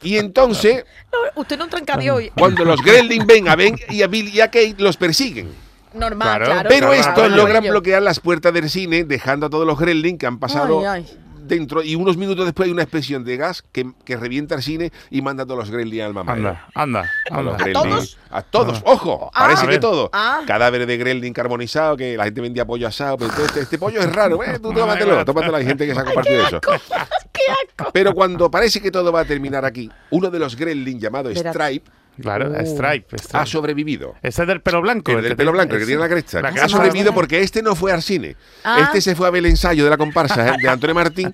Y 0.02 0.18
entonces, 0.18 0.86
No, 1.12 1.42
usted 1.42 1.58
no 1.58 1.66
entra 1.66 1.80
en 1.80 1.86
cabio 1.86 2.16
hoy. 2.16 2.32
cuando 2.38 2.66
los 2.66 2.82
Gremlins 2.82 3.26
ven 3.26 3.48
a 3.50 3.56
Ben 3.56 3.76
y 3.90 4.02
a 4.02 4.08
Bill 4.08 4.30
y 4.34 4.42
a 4.42 4.48
Kate, 4.48 4.76
los 4.78 4.98
persiguen. 4.98 5.50
Normal, 5.94 6.28
Claro. 6.28 6.46
claro. 6.46 6.70
Pero 6.70 6.88
claro, 6.88 6.94
estos 6.94 7.14
claro, 7.16 7.36
logran 7.36 7.64
bloquear 7.64 8.02
las 8.02 8.20
puertas 8.20 8.54
del 8.54 8.70
cine, 8.70 9.04
dejando 9.04 9.48
a 9.48 9.50
todos 9.50 9.66
los 9.66 9.78
Gremlins 9.80 10.20
que 10.20 10.28
han 10.28 10.38
pasado 10.40 10.80
Ay, 10.82 11.04
ay. 11.06 11.18
Dentro. 11.50 11.84
Y 11.84 11.96
unos 11.96 12.16
minutos 12.16 12.46
después 12.46 12.68
hay 12.68 12.72
una 12.72 12.84
expresión 12.84 13.26
de 13.26 13.36
gas 13.36 13.62
que, 13.74 13.92
que 14.06 14.16
revienta 14.16 14.56
el 14.56 14.64
cine 14.64 14.92
y 15.10 15.22
manda 15.22 15.44
a 15.44 15.46
todos 15.46 15.60
los 15.60 15.70
Gremlins 15.72 16.04
al 16.04 16.14
mamá. 16.14 16.32
Anda, 16.32 16.68
anda, 16.74 17.12
A 17.30 17.42
los 17.42 17.54
anda. 17.56 17.66
Gremlins. 17.66 17.84
todos? 17.90 18.18
A 18.32 18.42
todos, 18.44 18.82
ojo, 18.86 19.30
Ah. 19.34 19.46
parece 19.46 19.66
A 19.66 19.70
que 19.70 19.80
todo. 19.80 20.10
Ah. 20.14 20.42
Cadáveres 20.48 20.88
de 20.88 20.98
Gremlin 20.98 21.34
carbonizado, 21.34 21.98
que 21.98 22.16
la 22.16 22.24
gente 22.26 22.40
vendía 22.42 22.66
pollo 22.66 22.88
asado, 22.88 23.18
pero 23.18 23.32
entonces 23.32 23.50
este, 23.50 23.62
este 23.64 23.78
pollo 23.78 24.00
es 24.00 24.12
raro, 24.14 24.42
eh, 24.44 24.60
tú 24.62 24.72
tómatelo, 24.72 25.26
tómatelo, 25.26 25.58
hay 25.58 25.66
gente 25.66 25.86
que 25.86 25.94
se 25.94 26.00
ha 26.00 26.06
compartido 26.06 26.48
eso. 26.48 26.62
¡Qué 26.62 27.42
asco! 27.52 27.92
Pero 27.92 28.14
cuando 28.14 28.50
parece 28.52 28.80
que 28.82 28.92
todo 28.92 29.12
va 29.12 29.22
a 29.22 29.26
terminar 29.26 29.66
aquí, 29.66 29.90
uno 30.12 30.30
de 30.30 30.40
los 30.40 30.56
Gremlin 30.56 31.00
llamado. 31.00 31.30
Stripe 31.34 31.90
Claro, 32.22 32.50
Uh. 32.50 32.66
Stripe. 32.66 33.18
Stripe. 33.18 33.38
ha 33.38 33.46
sobrevivido. 33.46 34.16
Ese 34.22 34.42
es 34.44 34.48
del 34.48 34.62
pelo 34.62 34.82
blanco. 34.82 35.12
El 35.12 35.24
del 35.24 35.36
pelo 35.36 35.52
blanco, 35.52 35.74
el 35.76 35.80
que 35.82 35.86
tiene 35.86 36.02
la 36.02 36.10
cresta. 36.10 36.42
La 36.42 36.50
ha 36.50 36.70
sobrevivido 36.70 37.14
porque 37.14 37.42
este 37.42 37.62
no 37.62 37.76
fue 37.76 37.92
al 37.92 38.02
cine. 38.02 38.36
Ah. 38.64 38.80
Este 38.84 39.02
se 39.02 39.16
fue 39.16 39.28
a 39.28 39.30
ver 39.32 39.40
el 39.40 39.52
ensayo 39.52 39.84
de 39.84 39.90
la 39.90 39.98
comparsa 39.98 40.50
eh, 40.50 40.58
de 40.62 40.70
Antonio 40.70 40.96
Martín. 40.96 41.34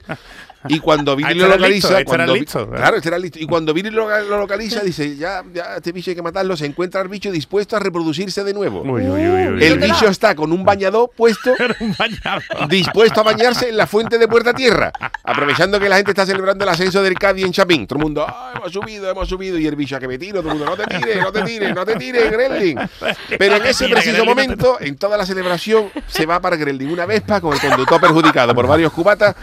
Y 0.67 0.79
cuando 0.79 1.15
Billy 1.15 1.29
Ah, 1.29 1.33
lo 1.33 1.35
este 1.35 1.45
era 1.47 1.55
localiza, 1.55 1.87
listo, 1.99 2.59
este 2.61 2.75
claro, 2.75 2.97
este 2.97 3.09
era 3.09 3.19
listo. 3.19 3.39
Y 3.39 3.45
cuando 3.45 3.73
Billy 3.73 3.89
lo, 3.91 4.07
lo 4.23 4.37
localiza, 4.39 4.81
dice, 4.81 5.15
ya, 5.15 5.43
ya, 5.53 5.75
este 5.77 5.91
bicho 5.91 6.11
hay 6.11 6.15
que 6.15 6.21
matarlo, 6.21 6.55
se 6.57 6.65
encuentra 6.65 7.01
el 7.01 7.07
bicho 7.07 7.31
dispuesto 7.31 7.75
a 7.75 7.79
reproducirse 7.79 8.43
de 8.43 8.53
nuevo. 8.53 8.81
Uy, 8.81 9.03
uy, 9.03 9.09
uy, 9.09 9.27
uy, 9.27 9.47
uy. 9.47 9.63
el 9.63 9.69
¿dónde 9.71 9.87
bicho 9.87 10.07
está 10.07 10.35
con 10.35 10.51
un 10.51 10.63
bañador 10.63 11.11
puesto, 11.15 11.53
Un 12.61 12.67
dispuesto 12.69 13.19
a 13.21 13.23
bañarse 13.23 13.69
en 13.69 13.77
la 13.77 13.87
fuente 13.87 14.17
de 14.17 14.27
Puerta 14.27 14.53
Tierra, 14.53 14.91
aprovechando 15.23 15.79
que 15.79 15.89
la 15.89 15.97
gente 15.97 16.11
está 16.11 16.25
celebrando 16.25 16.63
el 16.63 16.69
ascenso 16.69 17.01
del 17.03 17.15
Cádiz 17.15 17.45
en 17.45 17.51
Chapín. 17.51 17.87
Todo 17.87 17.99
el 17.99 18.03
mundo, 18.03 18.25
"Ah, 18.27 18.53
hemos 18.55 18.71
subido, 18.71 19.09
hemos 19.09 19.27
subido, 19.29 19.57
y 19.57 19.67
el 19.67 19.75
bicho 19.75 19.95
a 19.95 19.99
que 19.99 20.07
me 20.07 20.17
tiro, 20.17 20.41
todo 20.41 20.51
el 20.53 20.57
mundo, 20.59 20.75
no 20.75 20.77
te 20.77 20.95
tires, 20.95 21.17
no 21.21 21.31
te 21.31 21.41
tires, 21.43 21.75
no 21.75 21.85
te 21.85 21.95
tires, 21.95 22.31
Gremlin. 22.31 22.79
Pero 23.37 23.55
en 23.57 23.65
ese 23.65 23.87
preciso 23.87 24.25
momento, 24.25 24.77
en 24.79 24.95
toda 24.97 25.17
la 25.17 25.25
celebración, 25.25 25.89
se 26.07 26.25
va 26.25 26.39
para 26.39 26.55
Gremlin 26.55 26.89
una 26.91 27.05
Vespa 27.05 27.41
con 27.41 27.53
el 27.53 27.59
conductor 27.59 27.99
perjudicado 28.01 28.53
por 28.55 28.67
varios 28.67 28.91
cubatas 28.93 29.35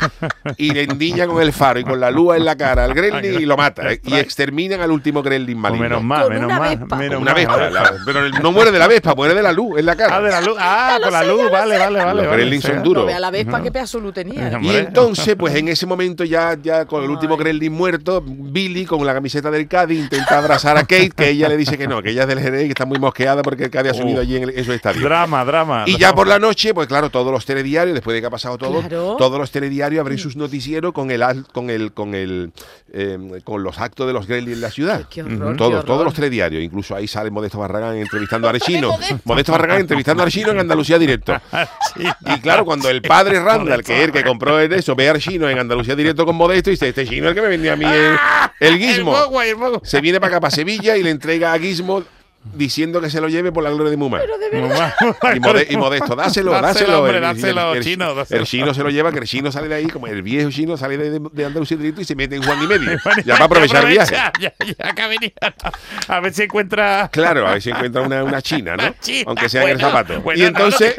y 0.57 0.77
el 0.77 0.99
niño 0.99 1.12
con 1.27 1.41
el 1.43 1.53
faro 1.53 1.79
y 1.81 1.85
con 1.85 2.01
la 2.01 2.11
luz 2.11 2.37
en 2.37 2.45
la 2.45 2.57
cara 2.57 2.85
al 2.85 2.95
gremlin 2.95 3.41
y 3.43 3.45
lo 3.47 3.57
mata. 3.57 3.93
¿eh? 3.93 4.01
Y 4.05 4.15
exterminan 4.15 4.81
al 4.81 4.91
último 4.91 5.23
gremlin 5.23 5.59
maligno. 5.59 5.83
menos 5.85 6.03
mal, 6.03 6.29
menos 6.29 6.45
una 6.47 6.59
mal. 6.59 6.79
vespa. 6.79 6.97
menos 6.97 7.21
Una 7.23 7.33
mal. 7.33 7.41
vespa, 7.47 7.71
la- 7.71 7.93
pero 8.05 8.29
no 8.29 8.53
muere 8.53 8.71
de 8.73 8.79
la 8.79 8.89
vespa, 8.89 9.15
muere 9.15 9.35
de 9.35 9.43
la 9.43 9.53
luz 9.53 9.79
en 9.79 9.87
la 9.87 9.97
cara. 9.97 10.17
Ah, 10.17 10.21
de 10.21 10.31
la 10.31 10.41
luz. 10.41 10.57
Ah, 10.59 10.99
con 11.03 11.13
la 11.13 11.23
luz. 11.25 11.51
Vale, 11.51 11.79
vale, 11.79 11.99
vale. 11.99 12.15
Los 12.23 12.27
vale, 12.27 12.37
gremlins 12.37 12.65
son 12.65 12.83
duros. 12.83 13.03
No 13.05 13.07
vea 13.07 13.21
la 13.21 13.31
Vespa, 13.31 13.63
qué 13.63 13.71
pedazo 13.73 14.01
luz 14.01 14.15
tenía. 14.15 14.59
Y 14.61 14.77
entonces, 14.77 15.37
pues 15.37 15.55
en 15.55 15.69
ese 15.69 15.87
momento 15.87 16.25
ya, 16.25 16.57
ya 16.63 16.85
con 16.85 17.03
el 17.05 17.11
último. 17.11 17.37
Gremlin 17.37 17.73
muerto, 17.73 18.23
Billy 18.27 18.85
con 18.85 19.05
la 19.07 19.15
camiseta 19.15 19.51
del 19.51 19.67
Cádiz 19.69 19.99
intenta 19.99 20.39
abrazar 20.39 20.77
a 20.77 20.81
Kate, 20.83 21.11
que 21.17 21.31
ella 21.31 21.49
le 21.49 21.57
dice 21.57 21.77
que 21.79 21.87
no, 21.89 22.03
que 22.03 22.11
ella 22.11 22.23
es 22.23 22.29
del 22.29 22.41
Jerez, 22.41 22.63
que 22.65 22.69
está 22.69 22.85
muy 22.85 22.99
mosqueada 22.99 23.43
porque 23.43 23.65
el 23.65 23.71
Cádiz 23.71 23.93
ha 23.93 23.95
subido 23.95 24.19
Uh. 24.19 24.23
allí 24.23 24.37
en, 24.37 24.43
el- 24.45 24.59
en 24.59 24.65
su 24.65 24.73
estadio. 24.73 25.01
Drama, 25.03 25.45
drama. 25.45 25.85
Y 25.87 25.97
ya 25.99 26.15
por 26.15 26.27
la 26.29 26.39
noche, 26.39 26.75
pues 26.75 26.87
claro, 26.89 27.11
todos 27.11 27.33
los 27.33 27.45
telediarios, 27.47 27.95
después 27.95 28.15
de 28.15 28.21
que 28.21 28.27
ha 28.27 28.31
pasado 28.31 28.59
todo, 28.59 28.81
Claro. 28.81 29.17
todos 29.19 29.39
los 29.39 29.51
telediarios 29.51 30.01
abren 30.01 30.19
sus 30.19 30.37
noticieros 30.37 30.92
con 30.93 31.11
el 31.11 31.23
con 31.53 31.71
el 31.71 31.93
con 31.93 32.15
el 32.15 32.53
eh, 32.93 33.41
con 33.45 33.63
los 33.63 33.79
actos 33.79 34.07
de 34.07 34.13
los 34.13 34.27
Gremlins 34.27 34.57
en 34.57 34.61
la 34.61 34.71
ciudad. 34.71 35.07
Qué 35.09 35.23
horror, 35.23 35.53
qué 35.53 35.57
Todos, 35.59 35.73
horror. 35.73 35.85
todos 35.85 36.05
los 36.05 36.15
telediarios, 36.15 36.63
incluso 36.63 36.95
ahí 36.95 37.07
sale 37.09 37.31
Modesto 37.31 37.59
Barragán 37.59 37.97
entrevistando 37.97 38.47
a 38.47 38.51
Arechino. 38.51 38.97
Modesto 39.25 39.53
Barragán 39.53 39.81
entrevistando 39.81 40.23
a 40.23 40.25
Arechino 40.25 40.51
en 40.51 40.59
Andalucía 40.61 40.99
directo. 40.99 41.35
Sí. 41.95 42.05
Y 42.25 42.41
claro, 42.41 42.65
cuando 42.65 42.89
el 42.89 43.03
padre 43.03 43.39
Randall, 43.45 43.83
que 43.83 43.99
es 43.99 44.05
el 44.05 44.13
que 44.13 44.25
compró 44.25 44.59
el 44.59 44.73
eso, 44.73 44.95
ve 44.95 45.09
a 45.09 45.11
Archino 45.11 45.49
en 45.51 45.59
Andalucía 45.59 45.95
directo 45.95 46.25
con 46.25 46.37
Modesto 46.37 46.71
y 46.71 46.73
dice, 46.73 46.89
este 46.89 47.07
chino 47.07 47.27
es 47.27 47.31
el 47.31 47.35
que 47.35 47.43
me 47.43 47.49
vendía 47.49 47.75
a 47.75 47.77
mí 47.77 47.85
el, 47.85 48.17
el 48.61 48.79
guismo. 48.79 49.15
El 49.15 49.49
el 49.49 49.57
Mogwai. 49.57 49.81
Se 49.83 50.01
viene 50.01 50.19
para 50.19 50.33
acá, 50.37 50.41
para 50.41 50.51
Sevilla, 50.51 50.97
y 50.97 51.03
le 51.03 51.11
entrega 51.11 51.53
a 51.53 51.59
Guismo 51.59 52.03
diciendo 52.55 53.01
que 53.01 53.09
se 53.09 53.21
lo 53.21 53.29
lleve 53.29 53.53
por 53.53 53.63
la 53.63 53.71
gloria 53.71 53.91
de 53.91 53.97
Muma. 53.97 54.21
Y, 55.35 55.41
Mode- 55.41 55.67
y 55.71 55.77
Modesto, 55.77 56.17
dáselo, 56.17 56.51
Dáselo, 56.53 56.61
dáselo. 56.67 56.99
hombre, 57.01 57.17
El- 57.17 57.23
dáselo, 57.23 57.75
el, 57.75 57.83
chino, 57.85 58.15
dáselo. 58.15 58.41
el 58.41 58.47
chino 58.47 58.75
se 58.75 58.83
lo 58.83 58.91
lleva, 58.91 59.13
que 59.13 59.19
el 59.21 59.27
chino 59.27 59.53
sale 59.53 59.69
de 59.69 59.75
ahí, 59.77 59.87
como 59.87 60.07
el 60.07 60.23
viejo 60.23 60.51
chino 60.51 60.77
sale 60.77 60.97
de, 60.99 61.21
de 61.33 61.45
Andalucía 61.45 61.79
y 61.97 62.05
se 62.05 62.15
mete 62.17 62.37
en 62.37 62.43
Juan 62.43 62.63
y 62.63 62.67
medio. 62.67 62.99
Ya 63.25 63.35
para 63.35 63.45
aprovechar 63.47 63.85
el 63.85 63.91
viaje. 63.93 64.15
Ya, 64.41 64.53
ya 64.59 64.93
que 64.95 65.07
venido. 65.09 65.33
A 66.09 66.21
ver 66.21 66.33
si 66.35 66.43
encuentra. 66.43 67.09
Claro, 67.13 67.47
a 67.47 67.53
ver 67.53 67.63
si 67.63 67.71
encuentra 67.71 68.03
una, 68.03 68.25
una 68.25 68.43
china, 68.43 68.77
¿no? 68.77 68.95
China. 69.01 69.25
Aunque 69.29 69.49
sea 69.49 69.63
en 69.65 69.69
el 69.71 69.81
zapato. 69.81 70.21
bueno, 70.21 70.41
y 70.41 70.45
entonces, 70.45 70.95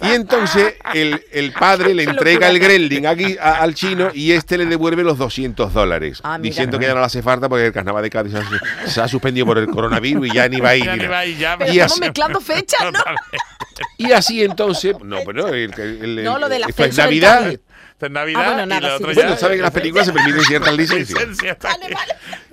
no, 0.00 0.08
y 0.08 0.12
entonces 0.12 0.74
el, 0.94 1.20
el 1.32 1.52
padre 1.52 1.94
le 1.94 2.02
entrega 2.04 2.48
el 2.48 2.58
gremlin 2.58 3.06
aquí 3.06 3.36
a- 3.40 3.56
al 3.62 3.74
chino 3.74 4.10
y 4.14 4.32
este 4.32 4.56
le 4.58 4.66
devuelve 4.66 5.02
los 5.02 5.18
200 5.18 5.72
dólares, 5.72 6.20
Ah, 6.22 6.38
diciendo 6.40 6.78
que 6.78 6.86
ya 6.86 6.94
no 6.94 7.00
le 7.00 7.06
hace 7.06 7.22
falta 7.22 7.48
porque 7.48 7.66
el 7.66 7.72
carnaval 7.72 8.02
de 8.02 8.10
Cádiz 8.10 8.32
se 8.32 8.38
ha, 8.38 8.88
se 8.88 9.00
ha 9.00 9.08
suspendido 9.08 9.46
por 9.46 9.58
el 9.58 9.66
coronavirus 9.68 10.11
y 10.12 10.30
ya 10.32 10.48
ni 10.48 10.60
va 10.60 10.70
a 10.70 10.76
ir. 10.76 10.84
Ya 10.84 11.08
va 11.08 11.26
y 11.26 11.36
ya. 11.36 11.56
Pero 11.58 11.72
Y 11.72 11.76
estamos 11.78 11.92
así- 11.92 12.00
mezclando 12.00 12.40
fechas, 12.40 12.92
¿no? 12.92 12.98
Y 13.98 14.12
así 14.12 14.42
entonces, 14.44 14.94
no, 15.02 15.18
pero 15.24 15.48
el, 15.48 15.72
el- 15.78 16.18
el- 16.18 16.24
No, 16.24 16.38
lo 16.38 16.48
del 16.48 16.62
esto 16.68 16.84
es 16.84 16.90
ascenso 16.98 17.02
del 17.10 17.20
Navidad. 17.20 17.60
Es 18.02 18.10
Navidad 18.10 18.42
Ah, 18.44 18.46
bueno, 18.48 18.62
y 18.64 18.66
nada, 18.66 18.80
lo 18.80 18.88
sí, 18.88 18.94
otro 19.02 19.10
sí. 19.14 19.16
ya. 19.20 19.22
Bueno, 19.26 19.36
sabe 19.40 19.56
que 19.56 19.62
las 19.62 19.70
películas 19.70 20.06
se 20.06 20.12
permiten 20.12 20.42
ciertas 20.42 20.76
licencias. 20.76 21.24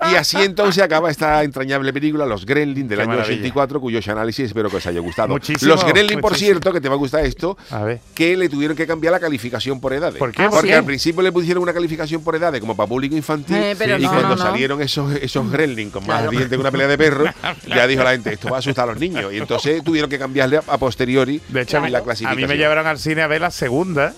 Aquí. 0.00 0.12
Y 0.12 0.14
así 0.16 0.36
entonces 0.38 0.82
acaba 0.82 1.10
esta 1.10 1.42
entrañable 1.42 1.92
película, 1.92 2.24
Los 2.24 2.46
Gremlins 2.46 2.88
del 2.88 2.98
Qué 2.98 3.02
año 3.02 3.10
maravilla. 3.12 3.34
84, 3.40 3.80
cuyos 3.80 4.08
análisis 4.08 4.46
espero 4.46 4.70
que 4.70 4.76
os 4.76 4.86
haya 4.86 5.00
gustado. 5.00 5.28
Muchísimo, 5.28 5.74
Los 5.74 5.84
Gremlins, 5.84 6.20
por 6.22 6.36
cierto, 6.36 6.72
que 6.72 6.80
te 6.80 6.88
va 6.88 6.94
a 6.94 6.98
gustar 6.98 7.24
esto, 7.24 7.58
A 7.70 7.82
ver. 7.82 8.00
que 8.14 8.36
le 8.36 8.48
tuvieron 8.48 8.76
que 8.76 8.86
cambiar 8.86 9.12
la 9.12 9.20
calificación 9.20 9.80
por 9.80 9.92
edades. 9.92 10.18
¿Por 10.18 10.32
qué? 10.32 10.42
Ah, 10.42 10.46
¿Por 10.46 10.58
Porque 10.60 10.68
sí. 10.72 10.74
al 10.78 10.84
principio 10.84 11.22
le 11.22 11.32
pusieron 11.32 11.62
una 11.62 11.72
calificación 11.72 12.22
por 12.22 12.34
edades 12.36 12.60
como 12.60 12.76
para 12.76 12.88
público 12.88 13.14
infantil 13.16 13.56
Eh, 13.56 13.74
pero 13.76 13.98
y 13.98 14.02
no, 14.02 14.08
cuando 14.08 14.28
no, 14.30 14.36
no. 14.36 14.42
salieron 14.42 14.80
esos, 14.80 15.12
esos 15.16 15.50
gremlins 15.50 15.92
con 15.92 16.06
más 16.06 16.18
Claro. 16.18 16.30
dientes 16.30 16.50
que 16.50 16.56
una 16.56 16.70
pelea 16.70 16.86
de 16.88 16.96
perros, 16.98 17.28
ya 17.66 17.86
dijo 17.86 18.02
la 18.02 18.12
gente, 18.12 18.32
esto 18.32 18.48
va 18.48 18.56
a 18.56 18.58
asustar 18.60 18.88
a 18.88 18.92
los 18.92 19.00
niños. 19.00 19.32
Y 19.32 19.38
entonces 19.38 19.82
tuvieron 19.84 20.08
que 20.08 20.18
cambiarle 20.18 20.58
a, 20.58 20.62
a 20.66 20.78
posteriori 20.78 21.40
De 21.48 21.62
hecho, 21.62 21.78
a 21.78 21.80
mí- 21.80 21.90
la 21.90 21.98
a 21.98 22.02
clasificación. 22.02 22.40
mí 22.40 22.46
me 22.48 22.56
llevaron 22.56 22.86
al 22.86 22.98
cine 22.98 23.22
a 23.22 23.26
ver 23.26 23.40
la 23.42 23.50
segunda. 23.50 24.14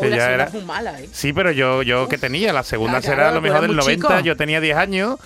Que 0.00 0.10
la 0.10 0.16
ya 0.16 0.30
era. 0.32 0.44
es 0.44 0.52
muy 0.54 0.64
mala, 0.64 1.00
¿eh? 1.00 1.08
Sí, 1.12 1.32
pero 1.32 1.50
yo, 1.50 1.82
yo 1.82 2.08
que 2.08 2.18
tenía, 2.18 2.52
la 2.52 2.62
segunda 2.62 3.00
claro, 3.00 3.16
será 3.16 3.28
a 3.30 3.32
lo 3.32 3.40
mejor 3.40 3.60
del 3.62 3.70
muy 3.70 3.76
90, 3.78 4.08
chico. 4.08 4.20
yo 4.20 4.36
tenía 4.36 4.60
10 4.60 4.76
años 4.76 5.16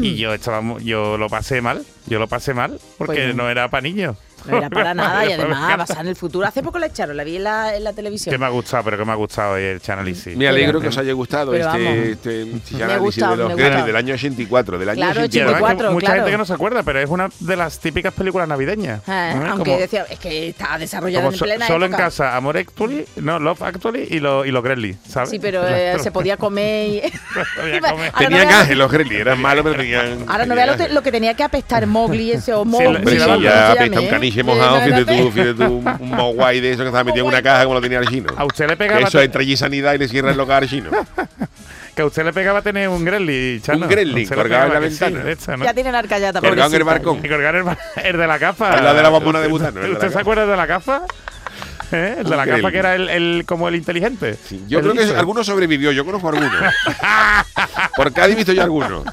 y 0.00 0.16
yo 0.18 0.34
estaba 0.34 0.62
yo 0.80 1.16
lo 1.16 1.28
pasé 1.28 1.60
mal, 1.60 1.84
yo 2.06 2.18
lo 2.18 2.28
pasé 2.28 2.54
mal 2.54 2.78
porque 2.98 3.24
Pues 3.24 3.34
no 3.34 3.48
era 3.48 3.68
para 3.68 3.80
niños. 3.82 4.16
No 4.46 4.56
era 4.58 4.70
para 4.70 4.94
nada 4.94 5.26
y 5.26 5.32
además 5.32 5.76
basada 5.78 6.00
en 6.00 6.08
el 6.08 6.16
futuro. 6.16 6.46
Hace 6.46 6.62
poco 6.62 6.78
la 6.78 6.86
echaron, 6.86 7.16
la 7.16 7.24
vi 7.24 7.36
en 7.36 7.44
la, 7.44 7.76
en 7.76 7.84
la 7.84 7.92
televisión. 7.92 8.32
Que 8.32 8.38
me 8.38 8.46
ha 8.46 8.50
gustado, 8.50 8.84
pero 8.84 8.98
que 8.98 9.04
me 9.04 9.12
ha 9.12 9.16
gustado 9.16 9.56
el 9.56 9.80
análisis. 9.88 10.36
Me 10.36 10.48
alegro 10.48 10.80
que 10.80 10.88
os 10.88 10.98
haya 10.98 11.12
gustado 11.12 11.52
Pero 11.52 11.68
este, 11.70 12.10
este, 12.12 12.42
este 12.42 12.74
Me 12.76 12.82
ha 12.82 12.86
análisis 12.86 13.00
gustado, 13.22 13.32
de 13.32 13.42
los 13.44 13.52
gustado. 13.52 13.86
del 13.86 13.96
año 13.96 14.14
84, 14.14 14.78
del 14.78 14.88
año 14.90 14.96
Claro, 14.98 15.12
Y 15.12 15.18
además 15.18 15.30
que 15.30 15.38
84, 15.42 15.92
mucha 15.92 16.06
claro. 16.06 16.20
gente 16.20 16.30
que 16.32 16.38
no 16.38 16.44
se 16.44 16.52
acuerda, 16.52 16.82
pero 16.82 17.00
es 17.00 17.08
una 17.10 17.28
de 17.40 17.56
las 17.56 17.78
típicas 17.78 18.12
películas 18.14 18.48
navideñas. 18.48 19.00
Ah, 19.06 19.32
aunque 19.50 19.64
Como- 19.70 19.78
decía, 19.78 20.06
es 20.08 20.18
que 20.18 20.48
está 20.48 20.78
desarrollada 20.78 21.28
en 21.28 21.38
plena 21.38 21.66
solo 21.66 21.86
en 21.86 21.92
casa, 21.92 22.36
Amor 22.36 22.56
Actually, 22.58 23.04
no, 23.16 23.38
Love 23.38 23.62
Actually 23.62 24.06
y 24.10 24.20
los 24.20 24.46
y 24.46 24.50
los 24.50 24.62
Gremlins, 24.62 24.98
¿sabes? 25.08 25.30
Sí, 25.30 25.38
pero 25.38 25.66
eh, 25.66 25.96
se 26.00 26.10
podía 26.10 26.36
comer 26.36 26.88
y... 26.88 27.02
Tenían 28.18 28.48
ángel 28.48 28.78
los 28.78 28.90
Gremlins, 28.90 29.20
eran 29.20 29.40
malos, 29.40 29.64
pero 29.64 29.76
tenían. 29.76 30.24
Ahora 30.26 30.46
no 30.46 30.54
vea 30.54 30.66
lo, 30.66 30.88
lo 30.88 31.02
que 31.02 31.12
tenía 31.12 31.34
que 31.34 31.42
apestar 31.42 31.86
Mowgli 31.86 32.32
ese 32.32 32.52
o 32.52 32.64
Sí, 32.64 32.68
Mowgli. 32.70 32.84
la- 32.84 32.98
Hombre, 32.98 33.12
sí, 33.14 33.18
sí, 33.20 33.26
la 33.26 33.26
¿cómo 33.34 33.40
ya 33.44 33.50
se 33.72 33.78
apesta 33.78 34.00
un 34.00 34.08
caniche 34.30 34.40
Eh, 34.40 34.44
mojado, 34.44 34.80
fíjate 34.80 35.04
tú, 35.04 35.30
fíjate 35.30 35.54
tú, 35.54 35.64
un, 35.64 35.86
un 36.00 36.10
mogwai 36.10 36.60
de 36.60 36.70
eso 36.72 36.82
que 36.82 36.88
estaba 36.88 37.04
metido 37.04 37.24
en 37.24 37.32
una 37.32 37.42
caja 37.42 37.62
como 37.64 37.74
lo 37.74 37.80
tenía 37.80 37.98
el 37.98 38.08
chino. 38.08 38.32
A 38.36 38.44
usted 38.44 38.66
le 38.66 38.72
Que 38.72 38.76
pegaba 38.76 39.00
eso 39.00 39.20
entra 39.20 39.40
allí 39.40 39.56
sanidad 39.56 39.94
y 39.94 39.98
le 39.98 40.08
cierra 40.08 40.30
el 40.30 40.36
local 40.36 40.62
al 40.62 40.68
chino. 40.68 40.90
que 41.94 42.02
a 42.02 42.06
usted 42.06 42.24
le 42.24 42.32
pegaba 42.32 42.62
tener 42.62 42.88
un 42.88 43.04
Gremlin, 43.04 43.60
Chano. 43.60 43.86
Un 43.86 43.90
Gremlin 43.90 44.22
usted 44.24 44.36
colgado 44.36 44.66
en 44.66 44.82
la 44.82 44.90
sí, 44.90 44.98
ventana. 45.00 45.24
de 45.24 45.32
esa, 45.32 45.56
¿no? 45.56 45.64
Ya 45.64 45.74
tienen 45.74 45.94
arcallata, 45.94 46.40
Colgado 46.40 46.74
en 46.74 46.82
el. 46.82 47.24
Y 47.24 47.28
colgar 47.28 47.56
el, 47.56 47.64
el 48.04 48.16
de 48.16 48.26
la 48.26 48.38
gafa. 48.38 48.80
Lado 48.80 48.96
de 48.96 49.02
la 49.02 49.08
bombona 49.08 49.40
de 49.40 49.48
butano, 49.48 49.80
la 49.80 49.88
¿Usted 49.88 50.12
se 50.12 50.18
acuerda 50.18 50.46
de 50.46 50.56
la 50.56 50.66
gafa? 50.66 51.02
¿Eh? 51.90 52.16
El 52.18 52.24
de 52.28 52.36
la 52.36 52.44
gafa 52.44 52.70
que 52.70 52.78
era 52.78 52.94
el, 52.94 53.08
el- 53.08 53.44
como 53.46 53.68
el 53.68 53.74
inteligente. 53.74 54.36
Yo 54.68 54.78
El 54.80 54.90
creo 54.90 54.94
que 55.06 55.14
alguno 55.16 55.42
sobrevivió, 55.44 55.90
yo 55.92 56.04
conozco 56.04 56.28
algunos. 56.28 56.52
Por 57.96 58.12
Cádiz 58.12 58.34
he 58.34 58.36
visto 58.36 58.52
yo 58.52 58.62
algunos. 58.62 59.04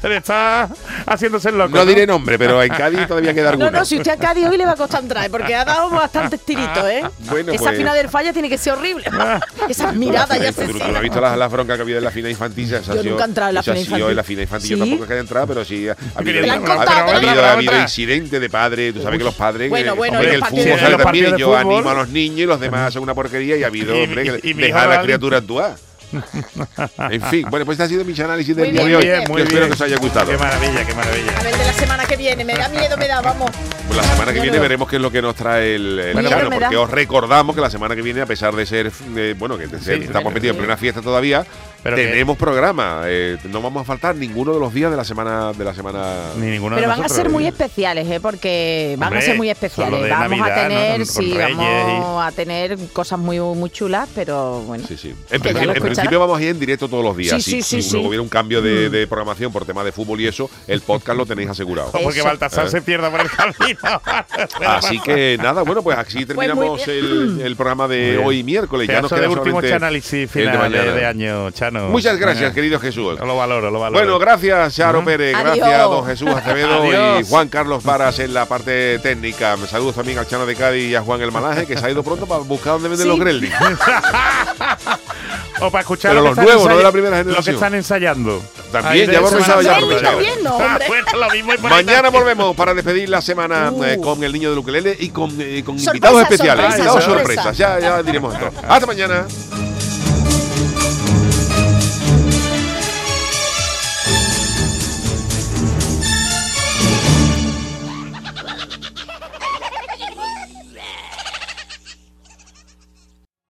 Pero 0.00 0.14
está 0.14 0.68
haciéndose 1.06 1.48
el 1.50 1.58
loco. 1.58 1.76
No 1.76 1.84
diré 1.84 2.06
nombre, 2.06 2.38
pero 2.38 2.62
en 2.62 2.70
Cádiz 2.72 3.06
todavía 3.06 3.34
queda 3.34 3.46
No, 3.46 3.64
alguno. 3.64 3.70
no, 3.70 3.84
si 3.84 3.96
usted 3.98 4.12
a 4.12 4.16
Cádiz 4.16 4.46
hoy 4.46 4.56
le 4.56 4.64
va 4.66 4.72
a 4.72 4.76
costar 4.76 5.02
entrar, 5.02 5.30
porque 5.30 5.54
ha 5.54 5.64
dado 5.64 5.90
bastantes 5.90 6.40
tiritos, 6.44 6.84
¿eh? 6.88 7.02
Bueno, 7.30 7.52
Esa 7.52 7.64
pues- 7.64 7.76
final 7.76 7.96
del 7.96 8.08
falla 8.08 8.32
tiene 8.32 8.48
que 8.48 8.58
ser 8.58 8.74
horrible. 8.74 9.04
Esas 9.68 9.94
miradas 9.94 10.40
ya 10.40 10.52
se 10.52 10.66
¿Tú, 10.66 10.78
tú 10.78 10.88
no 10.88 10.96
has 10.96 11.02
visto 11.02 11.20
la, 11.20 11.36
la 11.36 11.48
bronca 11.48 11.74
que 11.74 11.80
ha 11.80 11.82
habido 11.82 11.98
en 11.98 12.04
la 12.04 12.10
fina 12.10 12.30
infantil? 12.30 12.68
Yo 12.68 13.02
nunca 13.02 13.24
he 13.24 13.26
entrado 13.28 13.48
en 13.50 13.54
la 13.56 13.60
esa 13.60 13.72
ha 13.72 13.74
fina 13.74 13.84
sido 13.84 13.96
infantil. 13.96 14.10
en 14.10 14.16
la 14.16 14.24
fina 14.24 14.42
infantil. 14.42 14.70
Yo 14.70 14.76
¿Sí? 14.84 14.90
tampoco 14.90 15.12
he 15.12 15.18
entrar, 15.18 15.46
pero 15.46 15.64
sí 15.64 15.88
ha 15.88 15.96
habido, 16.14 16.40
¿Te 16.40 16.46
la 16.46 16.52
ha- 16.54 17.52
habido, 17.52 17.72
ha 17.72 17.82
incidentes 17.82 18.40
de 18.40 18.48
padres. 18.50 18.94
Tú 18.94 19.02
sabes 19.02 19.18
que 19.18 19.24
los 19.24 19.34
padres. 19.34 19.68
Bueno, 19.68 19.92
que, 19.92 19.98
bueno, 19.98 20.20
que 20.20 20.34
el 20.34 20.44
fútbol 20.44 20.78
sale 20.78 20.96
también. 20.96 21.36
Yo 21.36 21.56
animo 21.56 21.90
a 21.90 21.94
los 21.94 22.08
niños 22.08 22.19
y 22.26 22.46
los 22.46 22.60
demás 22.60 22.92
son 22.92 23.02
una 23.02 23.14
porquería 23.14 23.56
y 23.56 23.62
ha 23.64 23.68
habido, 23.68 23.94
Y- 23.96 24.04
hombre, 24.04 24.22
que 24.24 24.40
y- 24.48 24.50
y 24.50 24.54
mi 24.54 24.62
dejar 24.64 24.90
a 24.90 24.96
la 24.96 25.02
criatura 25.02 25.38
actuar. 25.38 25.76
En 27.10 27.22
fin, 27.22 27.46
bueno, 27.50 27.64
pues 27.64 27.76
este 27.78 27.84
ha 27.84 27.88
sido 27.88 28.04
mi 28.04 28.18
análisis 28.20 28.54
del 28.56 28.66
Muy 28.66 28.72
día 28.72 28.82
bien, 28.84 28.90
de 28.90 28.96
hoy. 28.96 29.04
bien, 29.18 29.30
muy 29.30 29.42
espero 29.42 29.60
bien. 29.60 29.68
que 29.68 29.74
os 29.74 29.80
haya 29.80 29.96
gustado. 29.96 30.30
Qué 30.32 30.38
maravilla, 30.38 30.84
qué 30.84 30.94
maravilla. 30.94 31.38
A 31.38 31.42
ver, 31.44 31.56
de 31.56 31.64
la 31.64 31.72
semana 31.72 32.04
que 32.04 32.16
viene, 32.16 32.44
me 32.44 32.54
da 32.54 32.68
miedo, 32.68 32.96
me 32.96 33.06
da, 33.06 33.20
vamos. 33.20 33.50
Pues 33.86 33.96
la 33.96 34.02
semana 34.02 34.32
que 34.32 34.40
viene 34.40 34.58
veremos 34.58 34.88
qué 34.88 34.96
es 34.96 35.02
lo 35.02 35.12
que 35.12 35.22
nos 35.22 35.36
trae 35.36 35.76
el, 35.76 35.98
el 36.00 36.12
Bueno, 36.14 36.28
Chano, 36.28 36.50
me 36.50 36.56
da- 36.58 36.66
porque 36.66 36.76
os 36.76 36.90
recordamos 36.90 37.54
que 37.54 37.62
la 37.62 37.70
semana 37.70 37.94
que 37.94 38.02
viene, 38.02 38.22
a 38.22 38.26
pesar 38.26 38.54
de 38.56 38.66
ser, 38.66 38.90
eh, 39.16 39.34
bueno, 39.38 39.56
que 39.56 39.68
de 39.68 39.78
ser- 39.80 39.98
Sí, 39.98 40.04
estamos 40.06 40.32
metidos 40.34 40.56
en 40.56 40.58
plena 40.62 40.76
fiesta 40.76 41.00
todavía, 41.00 41.46
Pero 41.82 41.96
que- 41.96 42.06
tenemos 42.08 42.36
programa. 42.36 43.02
eh, 43.06 43.36
no 43.44 43.60
vamos 43.62 43.82
a 43.82 43.84
faltar 43.84 44.14
ninguno 44.16 44.52
de 44.52 44.60
los 44.60 44.72
días 44.74 44.90
de 44.90 44.96
la 44.96 45.04
semana 45.04 45.52
de 45.52 45.64
la 45.64 45.74
semana. 45.74 46.14
Ni 46.36 46.46
ninguno 46.46 46.76
Pero 46.76 46.88
de 46.88 46.94
van 46.96 47.04
a 47.04 47.08
ser 47.08 47.30
muy 47.30 47.46
especiales, 47.46 48.08
¿eh? 48.08 48.20
Porque 48.20 48.96
van 48.98 49.14
a 49.16 49.20
ser 49.20 49.36
muy 49.36 49.50
especiales. 49.50 50.08
Vamos 50.10 50.38
Navidad, 50.38 50.58
a 50.64 50.68
tener, 50.68 50.98
¿no? 51.00 51.04
Sí, 51.06 51.34
vamos 51.36 52.24
a 52.24 52.32
tener 52.32 52.78
cosas 52.92 53.18
muy, 53.18 53.38
muy 53.40 53.70
chulas, 53.70 54.08
pero 54.14 54.60
bueno. 54.62 54.84
Sí, 54.86 54.96
sí. 54.96 55.14
En, 55.30 55.40
principio, 55.40 55.72
en 55.72 56.18
vamos 56.20 56.38
a 56.38 56.42
ir 56.42 56.48
en 56.50 56.58
directo 56.60 56.88
todos 56.88 57.04
los 57.04 57.16
días. 57.16 57.42
Sí, 57.42 57.62
sí, 57.62 57.62
Si 57.62 57.82
sí, 57.82 57.90
luego 57.92 58.04
sí. 58.04 58.08
hubiera 58.08 58.22
un 58.22 58.28
cambio 58.28 58.60
de, 58.62 58.90
de 58.90 59.06
programación 59.06 59.52
por 59.52 59.64
tema 59.64 59.82
de 59.84 59.92
fútbol 59.92 60.20
y 60.20 60.26
eso, 60.26 60.50
el 60.66 60.80
podcast 60.80 61.16
lo 61.18 61.26
tenéis 61.26 61.48
asegurado. 61.50 61.88
O 61.94 62.02
porque. 62.02 62.20
Baltasar 62.22 62.66
Eh. 62.66 62.70
se 62.70 62.82
pierda 62.82 63.10
por 63.10 63.20
el 63.20 63.30
camino. 63.30 64.02
Así 64.66 65.00
que 65.00 65.38
nada, 65.42 65.62
bueno, 65.62 65.82
pues 65.82 65.96
así 65.98 66.16
muy 66.18 66.26
terminamos 66.26 66.86
el, 66.88 67.40
el 67.42 67.56
programa 67.56 67.88
de 67.88 68.18
hoy 68.22 68.42
miércoles. 68.42 68.86
Ya 68.88 69.00
nos 69.00 69.10
queda 69.10 69.22
de 69.22 69.28
último 69.28 69.58
análisis 69.58 70.12
el 70.14 70.20
de 70.20 70.28
final 70.28 70.52
de, 70.72 70.78
mañana. 70.78 70.92
de 70.96 71.06
Muchas 71.72 72.18
gracias, 72.18 72.42
Venga. 72.42 72.54
querido 72.54 72.80
Jesús. 72.80 73.18
Lo 73.20 73.36
valoro, 73.36 73.70
lo 73.70 73.78
valoro. 73.80 74.04
Bueno, 74.04 74.18
gracias, 74.18 74.74
Charo 74.74 75.04
Pérez. 75.04 75.34
Adiós. 75.34 75.56
Gracias, 75.56 75.82
don 75.82 76.06
Jesús 76.06 76.28
Acevedo 76.30 77.20
y. 77.20 77.24
Juan 77.24 77.48
Carlos 77.48 77.82
Varas 77.84 78.18
en 78.18 78.34
la 78.34 78.46
parte 78.46 78.98
técnica. 78.98 79.56
Me 79.56 79.66
saludos 79.66 79.94
también 79.94 80.18
al 80.18 80.26
Chano 80.26 80.46
de 80.46 80.56
Cádiz 80.56 80.90
y 80.90 80.94
a 80.94 81.02
Juan 81.02 81.20
el 81.22 81.32
Malaje, 81.32 81.66
que 81.66 81.76
se 81.76 81.86
ha 81.86 81.90
ido 81.90 82.02
pronto 82.02 82.26
para 82.26 82.40
buscar 82.42 82.74
dónde 82.74 82.88
venden 82.88 83.04
Sí. 83.04 83.08
los 83.08 83.18
gremlins. 83.20 83.54
o 85.60 85.70
para 85.70 85.80
escuchar 85.82 86.12
Pero 86.12 86.22
lo 86.22 86.28
los 86.30 86.38
que 86.38 86.44
nuevos, 86.44 86.68
no 86.68 86.76
de 86.76 86.82
la 86.82 86.92
primera 86.92 87.16
Lo 87.18 87.22
que 87.22 87.28
generación. 87.28 87.54
están 87.56 87.74
ensayando. 87.74 88.42
También, 88.72 88.92
Ahí 88.92 89.06
ya 89.06 89.12
de 89.12 89.16
hemos 89.18 89.32
pensado 89.32 89.62
ya 89.62 89.76
ahí 91.30 91.42
Mañana 91.60 92.08
volvemos 92.10 92.54
para 92.56 92.72
despedir 92.74 93.08
la 93.08 93.20
semana 93.20 93.70
Uh. 93.72 93.84
eh, 93.84 93.98
con 94.02 94.22
el 94.24 94.32
niño 94.32 94.50
del 94.50 94.58
ukelele 94.58 94.96
y 94.98 95.10
con, 95.10 95.30
eh, 95.40 95.62
con 95.64 95.78
Sorpresa, 95.78 95.90
invitados 95.90 96.22
especiales, 96.22 96.64
sorpresa, 96.64 96.78
invitados 96.78 97.04
sorpresa. 97.04 97.42
sorpresas. 97.42 97.58
Ya, 97.58 97.78
ya 97.80 98.02
diremos 98.02 98.34
esto. 98.34 98.50
Hasta 98.68 98.86
mañana. 98.86 99.26